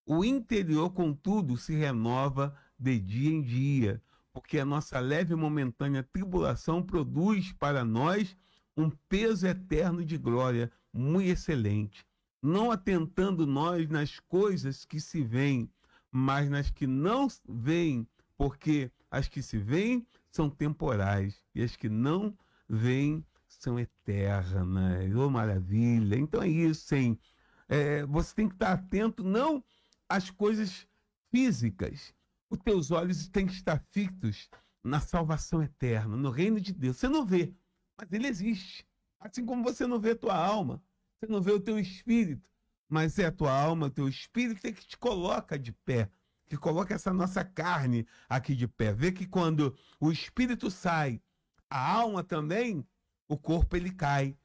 o 0.05 0.25
interior, 0.25 0.89
contudo, 0.91 1.55
se 1.57 1.73
renova 1.75 2.57
de 2.77 2.99
dia 2.99 3.31
em 3.31 3.41
dia, 3.41 4.01
porque 4.33 4.59
a 4.59 4.65
nossa 4.65 4.99
leve 4.99 5.33
e 5.33 5.35
momentânea 5.35 6.03
tribulação 6.03 6.81
produz 6.81 7.51
para 7.53 7.83
nós 7.83 8.35
um 8.75 8.89
peso 9.09 9.45
eterno 9.45 10.03
de 10.03 10.17
glória 10.17 10.71
muito 10.93 11.29
excelente, 11.29 12.05
não 12.41 12.71
atentando 12.71 13.45
nós 13.45 13.87
nas 13.89 14.19
coisas 14.19 14.85
que 14.85 14.99
se 14.99 15.21
veem, 15.21 15.69
mas 16.11 16.49
nas 16.49 16.69
que 16.69 16.87
não 16.87 17.27
veem, 17.47 18.07
porque 18.37 18.91
as 19.09 19.27
que 19.27 19.41
se 19.41 19.57
veem 19.57 20.05
são 20.29 20.49
temporais 20.49 21.43
e 21.53 21.61
as 21.61 21.75
que 21.75 21.89
não 21.89 22.37
veem 22.67 23.25
são 23.47 23.79
eternas. 23.79 25.13
Oh, 25.15 25.29
maravilha! 25.29 26.15
Então 26.15 26.41
é 26.41 26.47
isso, 26.47 26.95
hein? 26.95 27.19
É, 27.67 28.05
você 28.05 28.33
tem 28.33 28.47
que 28.47 28.55
estar 28.55 28.73
atento 28.73 29.23
não 29.23 29.63
às 30.09 30.29
coisas 30.29 30.87
físicas, 31.29 32.13
os 32.51 32.59
teus 32.59 32.91
olhos 32.91 33.29
têm 33.29 33.47
que 33.47 33.53
estar 33.53 33.79
fitos 33.91 34.49
na 34.83 34.99
salvação 34.99 35.63
eterna, 35.63 36.17
no 36.17 36.29
reino 36.29 36.59
de 36.59 36.73
Deus. 36.73 36.97
Você 36.97 37.07
não 37.07 37.25
vê, 37.25 37.53
mas 37.97 38.11
ele 38.11 38.27
existe. 38.27 38.85
Assim 39.19 39.45
como 39.45 39.63
você 39.63 39.87
não 39.87 39.99
vê 39.99 40.13
tua 40.13 40.35
alma, 40.35 40.83
Você 41.17 41.31
não 41.31 41.41
vê 41.41 41.51
o 41.51 41.59
teu 41.59 41.79
espírito, 41.79 42.49
mas 42.89 43.19
é 43.19 43.25
a 43.27 43.31
tua 43.31 43.53
alma, 43.53 43.85
o 43.87 43.91
teu 43.91 44.09
espírito 44.09 44.65
é 44.65 44.71
que 44.71 44.85
te 44.85 44.97
coloca 44.97 45.57
de 45.57 45.71
pé, 45.71 46.09
que 46.47 46.57
coloca 46.57 46.95
essa 46.95 47.13
nossa 47.13 47.45
carne 47.45 48.07
aqui 48.27 48.55
de 48.55 48.67
pé. 48.67 48.91
Vê 48.91 49.11
que 49.11 49.27
quando 49.27 49.77
o 49.99 50.11
espírito 50.11 50.69
sai, 50.71 51.21
a 51.69 51.93
alma 51.93 52.23
também, 52.23 52.85
o 53.29 53.37
corpo 53.37 53.77
ele 53.77 53.91
cai 53.91 54.35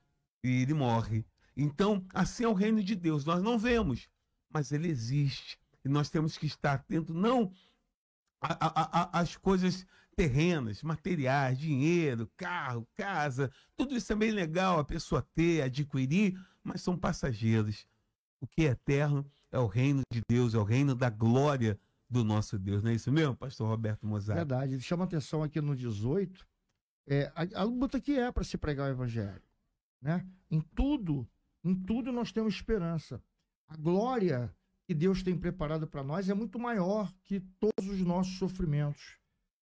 e 0.45 0.63
ele 0.63 0.75
morre. 0.75 1.27
Então, 1.57 2.07
assim 2.13 2.45
é 2.45 2.49
o 2.49 2.53
reino 2.53 2.85
de 2.85 2.95
Deus. 2.95 3.25
Nós 3.25 3.43
não 3.43 3.59
vemos, 3.59 4.09
mas 4.53 4.71
ele 4.71 4.89
existe. 4.89 5.59
E 5.83 5.89
nós 5.89 6.11
temos 6.11 6.37
que 6.37 6.47
estar 6.47 6.75
atento 6.75 7.15
não 7.15 7.51
às 8.41 9.37
coisas 9.37 9.87
terrenas, 10.17 10.83
materiais, 10.83 11.59
dinheiro, 11.59 12.31
carro, 12.37 12.89
casa, 12.95 13.51
tudo 13.77 13.95
isso 13.95 14.13
é 14.13 14.17
bem 14.17 14.31
legal 14.31 14.79
a 14.79 14.85
pessoa 14.85 15.27
ter, 15.35 15.63
adquirir, 15.63 16.39
mas 16.65 16.81
são 16.81 16.97
passageiros. 16.97 17.87
O 18.41 18.47
que 18.47 18.63
é 18.63 18.71
eterno 18.71 19.31
é 19.53 19.59
o 19.59 19.67
reino 19.67 20.03
de 20.11 20.23
Deus, 20.29 20.55
é 20.55 20.59
o 20.59 20.65
reino 20.65 20.95
da 20.95 21.11
glória 21.11 21.79
do 22.09 22.25
nosso 22.25 22.59
Deus. 22.59 22.83
Não 22.83 22.91
é 22.91 22.95
isso 22.95 23.13
mesmo, 23.13 23.37
pastor 23.37 23.69
Roberto 23.69 24.07
Mozart? 24.07 24.39
Verdade. 24.39 24.81
Chama 24.81 25.05
atenção 25.05 25.43
aqui 25.43 25.61
no 25.61 25.77
18, 25.77 26.47
é, 27.07 27.33
a, 27.35 27.61
a 27.61 27.65
luta 27.65 28.01
que 28.01 28.19
é 28.19 28.33
para 28.33 28.45
se 28.45 28.57
pregar 28.57 28.89
o 28.89 28.93
evangelho. 28.93 29.43
Né? 30.01 30.27
Em 30.51 30.61
tudo, 30.61 31.29
em 31.63 31.75
tudo 31.75 32.11
nós 32.11 32.33
temos 32.33 32.55
esperança. 32.55 33.23
A 33.69 33.77
glória 33.77 34.55
que 34.87 34.95
Deus 34.95 35.23
tem 35.23 35.37
preparado 35.37 35.87
para 35.87 36.05
nós 36.05 36.29
é 36.29 36.35
muito 36.35 36.59
maior 36.59 37.13
que 37.25 37.41
todos 37.59 37.89
os 37.89 38.01
nossos 38.01 38.39
sofrimentos. 38.39 39.19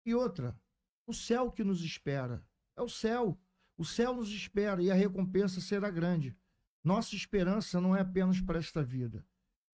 E 0.04 0.14
outra, 0.14 0.58
o 1.06 1.14
céu 1.14 1.50
que 1.50 1.62
nos 1.62 1.82
espera. 1.82 2.44
É 2.76 2.82
o 2.82 2.88
céu. 2.88 3.38
O 3.76 3.84
céu 3.84 4.14
nos 4.14 4.28
espera 4.30 4.82
e 4.82 4.90
a 4.90 4.94
recompensa 4.94 5.60
será 5.60 5.88
grande. 5.88 6.36
Nossa 6.82 7.14
esperança 7.14 7.80
não 7.80 7.94
é 7.94 8.00
apenas 8.00 8.40
para 8.40 8.58
esta 8.58 8.82
vida, 8.82 9.24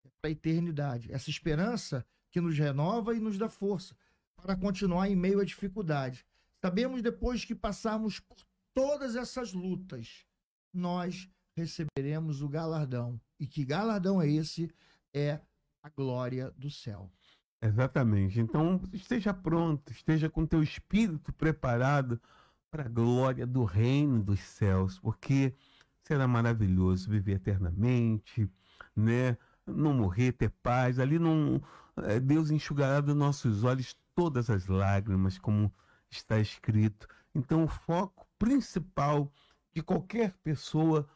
é 0.05 0.09
para 0.21 0.29
a 0.29 0.33
eternidade. 0.33 1.11
Essa 1.11 1.31
esperança 1.31 2.07
que 2.31 2.41
nos 2.41 2.57
renova 2.57 3.15
e 3.15 3.21
nos 3.21 3.37
dá 3.37 3.49
força 3.49 3.97
para 4.37 4.57
continuar 4.57 5.09
em 5.09 5.17
meio 5.17 5.41
à 5.41 5.45
dificuldade. 5.45 6.25
Sabemos 6.63 7.03
depois 7.03 7.45
que 7.45 7.55
passarmos 7.55 8.21
por 8.21 8.37
todas 8.75 9.17
essas 9.17 9.53
lutas, 9.53 10.25
nós 10.73 11.29
receberemos 11.57 12.43
o 12.43 12.49
galardão. 12.49 13.21
E 13.39 13.47
que 13.47 13.65
galardão 13.65 14.21
é 14.21 14.29
esse? 14.29 14.71
É 15.15 15.41
a 15.83 15.89
glória 15.89 16.51
do 16.57 16.71
céu. 16.71 17.11
Exatamente. 17.63 18.41
Então, 18.41 18.81
esteja 18.93 19.35
pronto, 19.35 19.93
esteja 19.93 20.31
com 20.31 20.47
teu 20.47 20.63
espírito 20.63 21.33
preparado 21.33 22.21
para 22.71 22.85
a 22.85 22.89
glória 22.89 23.47
do 23.47 23.65
reino 23.65 24.23
dos 24.23 24.41
céus, 24.41 24.99
porque 24.99 25.55
será 26.03 26.27
maravilhoso 26.27 27.11
viver 27.11 27.35
eternamente, 27.35 28.51
né? 28.97 29.37
Não 29.67 29.93
morrer, 29.93 30.33
ter 30.33 30.51
paz. 30.51 30.99
Ali 30.99 31.19
não 31.19 31.61
é, 31.97 32.19
Deus 32.19 32.51
enxugará 32.51 33.01
dos 33.01 33.15
nossos 33.15 33.65
olhos 33.65 33.97
todas 34.15 34.49
as 34.49 34.67
lágrimas, 34.67 35.39
como 35.39 35.73
está 36.11 36.39
escrito. 36.39 37.07
Então, 37.35 37.65
o 37.65 37.69
foco 37.69 38.27
principal 38.39 39.33
de 39.73 39.83
qualquer 39.83 40.35
pessoa 40.43 41.09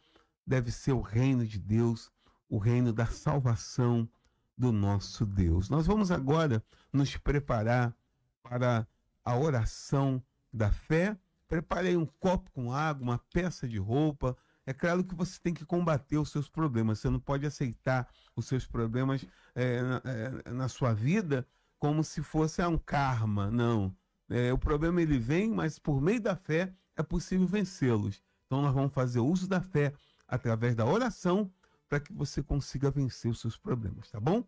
deve 0.45 0.71
ser 0.71 0.93
o 0.93 1.01
reino 1.01 1.45
de 1.45 1.59
Deus, 1.59 2.11
o 2.49 2.57
reino 2.57 2.93
da 2.93 3.05
salvação, 3.05 4.09
do 4.57 4.71
nosso 4.71 5.25
Deus. 5.25 5.69
Nós 5.69 5.85
vamos 5.85 6.11
agora 6.11 6.63
nos 6.91 7.17
preparar 7.17 7.93
para 8.41 8.87
a 9.23 9.37
oração 9.37 10.23
da 10.51 10.71
fé. 10.71 11.17
Preparei 11.47 11.97
um 11.97 12.05
copo 12.05 12.49
com 12.51 12.71
água, 12.71 13.03
uma 13.03 13.19
peça 13.33 13.67
de 13.67 13.77
roupa. 13.77 14.35
É 14.65 14.73
claro 14.73 15.03
que 15.03 15.13
você 15.13 15.39
tem 15.41 15.53
que 15.53 15.65
combater 15.65 16.17
os 16.17 16.31
seus 16.31 16.49
problemas. 16.49 16.99
Você 16.99 17.09
não 17.09 17.19
pode 17.19 17.45
aceitar 17.45 18.07
os 18.35 18.47
seus 18.47 18.65
problemas 18.65 19.25
é, 19.53 19.81
na, 19.81 20.01
é, 20.05 20.51
na, 20.51 20.67
sua 20.67 20.93
vida 20.93 21.45
como 21.77 22.03
se 22.03 22.23
fosse 22.23 22.63
um 22.65 22.77
karma. 22.77 23.51
Não. 23.51 23.95
É, 24.29 24.51
o 24.51 24.57
problema 24.57 25.01
ele 25.01 25.19
vem, 25.19 25.51
mas 25.51 25.77
por 25.77 26.01
meio 26.01 26.21
da 26.21 26.35
fé 26.35 26.73
é 26.95 27.03
possível 27.03 27.45
vencê-los. 27.45 28.23
Então 28.45 28.61
nós 28.61 28.73
vamos 28.73 28.93
fazer 28.93 29.19
uso 29.19 29.47
da 29.47 29.61
fé 29.61 29.93
através 30.27 30.73
da 30.75 30.85
oração 30.85 31.51
para 31.87 31.99
que 31.99 32.13
você 32.13 32.41
consiga 32.41 32.91
vencer 32.91 33.29
os 33.29 33.39
seus 33.39 33.57
problemas, 33.57 34.09
tá 34.09 34.19
bom? 34.19 34.43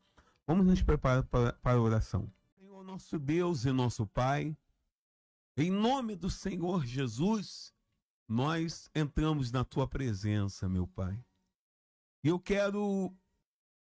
Vamos 0.45 0.65
nos 0.65 0.81
preparar 0.81 1.23
para, 1.23 1.57
a 1.63 1.79
oração. 1.79 2.31
Senhor, 2.57 2.83
nosso 2.83 3.19
Deus 3.19 3.65
e 3.65 3.71
nosso 3.71 4.07
Pai, 4.07 4.57
em 5.55 5.71
nome 5.71 6.15
do 6.15 6.29
Senhor 6.29 6.85
Jesus, 6.85 7.73
nós 8.27 8.89
entramos 8.93 9.51
na 9.51 9.63
tua 9.63 9.87
presença, 9.87 10.67
meu 10.69 10.87
Pai. 10.87 11.19
E 12.23 12.29
eu 12.29 12.39
quero 12.39 13.13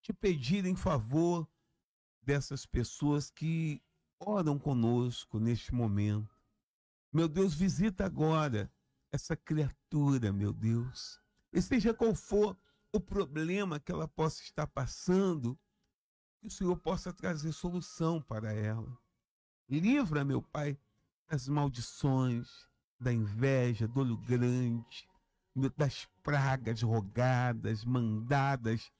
te 0.02 0.14
pedir 0.14 0.66
em 0.66 0.76
favor 0.76 1.48
dessas 2.22 2.66
pessoas 2.66 3.30
que 3.30 3.82
oram 4.20 4.60
conosco 4.60 5.40
neste 5.40 5.74
momento. 5.74 6.30
Meu 7.12 7.28
Deus, 7.28 7.54
visita 7.54 8.06
agora 8.06 8.72
essa 9.12 9.36
criatura, 9.36 10.32
meu 10.32 10.54
Deus. 10.54 11.20
E 11.52 11.62
seja 11.62 11.94
qual 11.94 12.14
for 12.14 12.58
o 12.92 13.00
problema 13.00 13.80
que 13.80 13.92
ela 13.92 14.08
possa 14.08 14.42
estar 14.42 14.68
passando, 14.68 15.58
que 16.40 16.48
o 16.48 16.52
Senhor 16.52 16.78
possa 16.78 17.14
trazer 17.14 17.52
solução 17.52 18.22
para 18.22 18.54
ela. 18.54 18.98
Livra, 19.70 20.26
meu 20.26 20.42
Pai, 20.42 20.78
das 21.28 21.48
maldições, 21.48 22.68
da 23.00 23.14
inveja, 23.14 23.88
do 23.88 24.00
olho 24.00 24.18
grande, 24.18 25.08
das 25.78 26.08
pragas 26.24 26.82
rogadas, 26.82 27.86
mandadas 27.86 28.92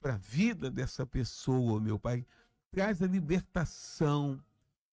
para 0.00 0.14
a 0.14 0.18
vida 0.18 0.70
dessa 0.70 1.06
pessoa, 1.06 1.80
meu 1.80 1.98
Pai. 1.98 2.26
Traz 2.70 3.02
a 3.02 3.06
libertação, 3.06 4.42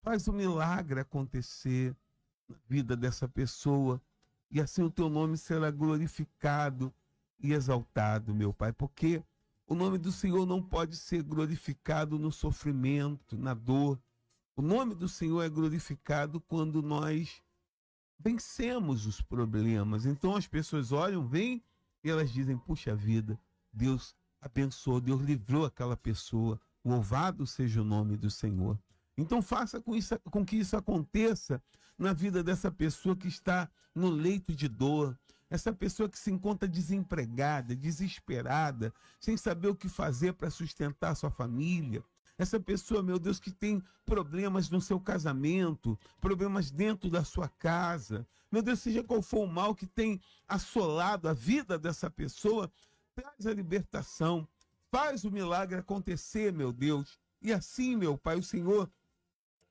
faz 0.00 0.26
o 0.26 0.32
milagre 0.32 1.00
acontecer 1.00 1.94
na 2.48 2.56
vida 2.68 2.96
dessa 2.96 3.28
pessoa, 3.28 4.00
e 4.50 4.60
assim 4.60 4.82
o 4.82 4.90
teu 4.90 5.10
nome 5.10 5.36
será 5.36 5.70
glorificado 5.70 6.94
e 7.38 7.52
exaltado, 7.52 8.34
meu 8.34 8.52
Pai, 8.52 8.72
porque 8.72 9.22
o 9.66 9.74
nome 9.74 9.98
do 9.98 10.12
Senhor 10.12 10.46
não 10.46 10.62
pode 10.62 10.96
ser 10.96 11.22
glorificado 11.22 12.18
no 12.18 12.30
sofrimento, 12.30 13.36
na 13.36 13.52
dor. 13.52 14.00
O 14.54 14.62
nome 14.62 14.94
do 14.94 15.08
Senhor 15.08 15.42
é 15.42 15.48
glorificado 15.48 16.40
quando 16.40 16.80
nós 16.82 17.42
vencemos 18.18 19.06
os 19.06 19.20
problemas. 19.20 20.06
Então 20.06 20.36
as 20.36 20.46
pessoas 20.46 20.92
olham, 20.92 21.26
vêm 21.26 21.62
e 22.02 22.10
elas 22.10 22.32
dizem: 22.32 22.56
Puxa 22.56 22.94
vida, 22.94 23.38
Deus 23.72 24.14
abençoou, 24.40 25.00
Deus 25.00 25.20
livrou 25.20 25.64
aquela 25.64 25.96
pessoa. 25.96 26.60
Louvado 26.84 27.46
seja 27.46 27.82
o 27.82 27.84
nome 27.84 28.16
do 28.16 28.30
Senhor. 28.30 28.78
Então 29.18 29.42
faça 29.42 29.80
com, 29.80 29.96
isso, 29.96 30.18
com 30.30 30.44
que 30.44 30.56
isso 30.56 30.76
aconteça 30.76 31.60
na 31.98 32.12
vida 32.12 32.42
dessa 32.44 32.70
pessoa 32.70 33.16
que 33.16 33.26
está 33.26 33.68
no 33.94 34.10
leito 34.10 34.54
de 34.54 34.68
dor, 34.68 35.18
essa 35.48 35.72
pessoa 35.72 36.08
que 36.08 36.18
se 36.18 36.30
encontra 36.30 36.68
desempregada, 36.68 37.74
desesperada, 37.74 38.92
sem 39.20 39.36
saber 39.36 39.68
o 39.68 39.76
que 39.76 39.88
fazer 39.88 40.32
para 40.32 40.50
sustentar 40.50 41.14
sua 41.14 41.30
família. 41.30 42.02
Essa 42.38 42.60
pessoa, 42.60 43.02
meu 43.02 43.18
Deus, 43.18 43.40
que 43.40 43.50
tem 43.50 43.82
problemas 44.04 44.68
no 44.68 44.80
seu 44.80 45.00
casamento, 45.00 45.98
problemas 46.20 46.70
dentro 46.70 47.08
da 47.08 47.24
sua 47.24 47.48
casa. 47.48 48.26
Meu 48.50 48.60
Deus, 48.60 48.80
seja 48.80 49.02
qual 49.02 49.22
for 49.22 49.44
o 49.44 49.46
mal 49.46 49.74
que 49.74 49.86
tem 49.86 50.20
assolado 50.46 51.28
a 51.28 51.32
vida 51.32 51.78
dessa 51.78 52.10
pessoa, 52.10 52.70
traz 53.14 53.46
a 53.46 53.54
libertação, 53.54 54.46
faz 54.90 55.24
o 55.24 55.30
milagre 55.30 55.78
acontecer, 55.78 56.52
meu 56.52 56.72
Deus. 56.72 57.18
E 57.40 57.52
assim, 57.52 57.96
meu 57.96 58.18
Pai, 58.18 58.36
o 58.36 58.42
Senhor 58.42 58.90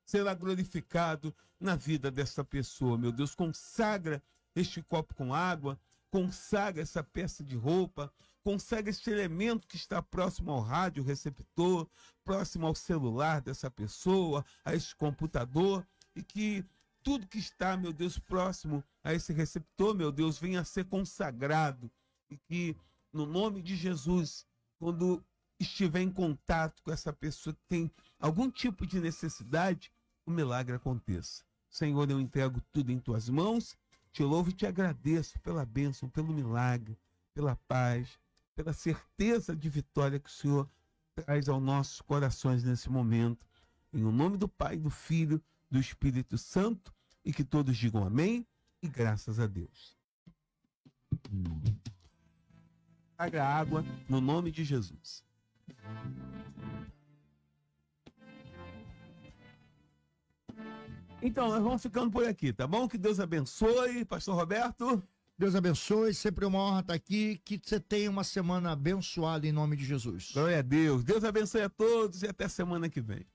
será 0.03 0.33
glorificado 0.33 1.35
na 1.59 1.75
vida 1.75 2.09
dessa 2.09 2.43
pessoa, 2.43 2.97
meu 2.97 3.11
Deus. 3.11 3.35
Consagra 3.35 4.21
este 4.55 4.81
copo 4.81 5.13
com 5.13 5.33
água, 5.33 5.79
consagra 6.09 6.81
essa 6.81 7.03
peça 7.03 7.43
de 7.43 7.55
roupa, 7.55 8.11
consagra 8.43 8.89
este 8.89 9.09
elemento 9.09 9.67
que 9.67 9.75
está 9.75 10.01
próximo 10.01 10.51
ao 10.51 10.61
rádio 10.61 11.03
receptor, 11.03 11.89
próximo 12.23 12.65
ao 12.65 12.73
celular 12.73 13.41
dessa 13.41 13.69
pessoa, 13.69 14.45
a 14.63 14.73
este 14.73 14.95
computador, 14.95 15.85
e 16.15 16.23
que 16.23 16.65
tudo 17.03 17.27
que 17.27 17.37
está, 17.37 17.75
meu 17.75 17.91
Deus, 17.91 18.17
próximo 18.17 18.83
a 19.03 19.13
esse 19.13 19.33
receptor, 19.33 19.93
meu 19.93 20.11
Deus, 20.11 20.39
venha 20.39 20.61
a 20.61 20.65
ser 20.65 20.85
consagrado 20.85 21.91
e 22.29 22.37
que, 22.37 22.75
no 23.11 23.25
nome 23.25 23.61
de 23.61 23.75
Jesus, 23.75 24.47
quando 24.79 25.23
estiver 25.59 26.01
em 26.01 26.11
contato 26.11 26.81
com 26.81 26.91
essa 26.91 27.13
pessoa 27.13 27.53
que 27.53 27.63
tem 27.67 27.91
algum 28.19 28.49
tipo 28.49 28.87
de 28.87 28.99
necessidade, 28.99 29.91
o 30.25 30.31
milagre 30.31 30.75
aconteça. 30.75 31.43
Senhor, 31.69 32.09
eu 32.09 32.19
entrego 32.19 32.61
tudo 32.71 32.91
em 32.91 32.99
tuas 32.99 33.29
mãos 33.29 33.77
te 34.15 34.23
louvo 34.23 34.49
e 34.49 34.53
te 34.53 34.65
agradeço 34.65 35.37
pela 35.41 35.65
bênção, 35.65 36.07
pelo 36.07 36.31
milagre, 36.31 36.97
pela 37.33 37.57
paz, 37.67 38.17
pela 38.55 38.71
certeza 38.71 39.53
de 39.53 39.67
vitória 39.67 40.21
que 40.21 40.29
o 40.29 40.31
Senhor 40.31 40.71
traz 41.13 41.49
aos 41.49 41.61
nossos 41.61 41.99
corações 41.99 42.63
nesse 42.63 42.89
momento. 42.89 43.45
Em 43.91 44.05
o 44.05 44.13
nome 44.13 44.37
do 44.37 44.47
Pai, 44.47 44.77
do 44.77 44.89
Filho, 44.89 45.43
do 45.69 45.77
Espírito 45.77 46.37
Santo, 46.37 46.95
e 47.25 47.33
que 47.33 47.43
todos 47.43 47.75
digam 47.75 48.05
amém 48.05 48.47
e 48.81 48.87
graças 48.87 49.37
a 49.37 49.47
Deus. 49.47 49.97
Traga 53.17 53.45
água 53.45 53.83
no 54.07 54.21
nome 54.21 54.49
de 54.49 54.63
Jesus. 54.63 55.25
Então, 61.25 61.49
nós 61.49 61.63
vamos 61.63 61.81
ficando 61.81 62.11
por 62.11 62.23
aqui, 62.23 62.53
tá 62.53 62.67
bom? 62.67 62.87
Que 62.87 62.99
Deus 62.99 63.19
abençoe, 63.19 64.05
Pastor 64.05 64.35
Roberto. 64.35 65.01
Deus 65.35 65.55
abençoe, 65.55 66.13
sempre 66.13 66.45
uma 66.45 66.59
honra 66.59 66.81
estar 66.81 66.93
aqui. 66.93 67.41
Que 67.43 67.59
você 67.61 67.79
tenha 67.79 68.11
uma 68.11 68.23
semana 68.23 68.73
abençoada 68.73 69.47
em 69.47 69.51
nome 69.51 69.75
de 69.75 69.83
Jesus. 69.83 70.31
Glória 70.31 70.59
a 70.59 70.61
Deus. 70.61 71.03
Deus 71.03 71.23
abençoe 71.23 71.63
a 71.63 71.69
todos 71.69 72.21
e 72.21 72.27
até 72.27 72.47
semana 72.47 72.87
que 72.87 73.01
vem. 73.01 73.25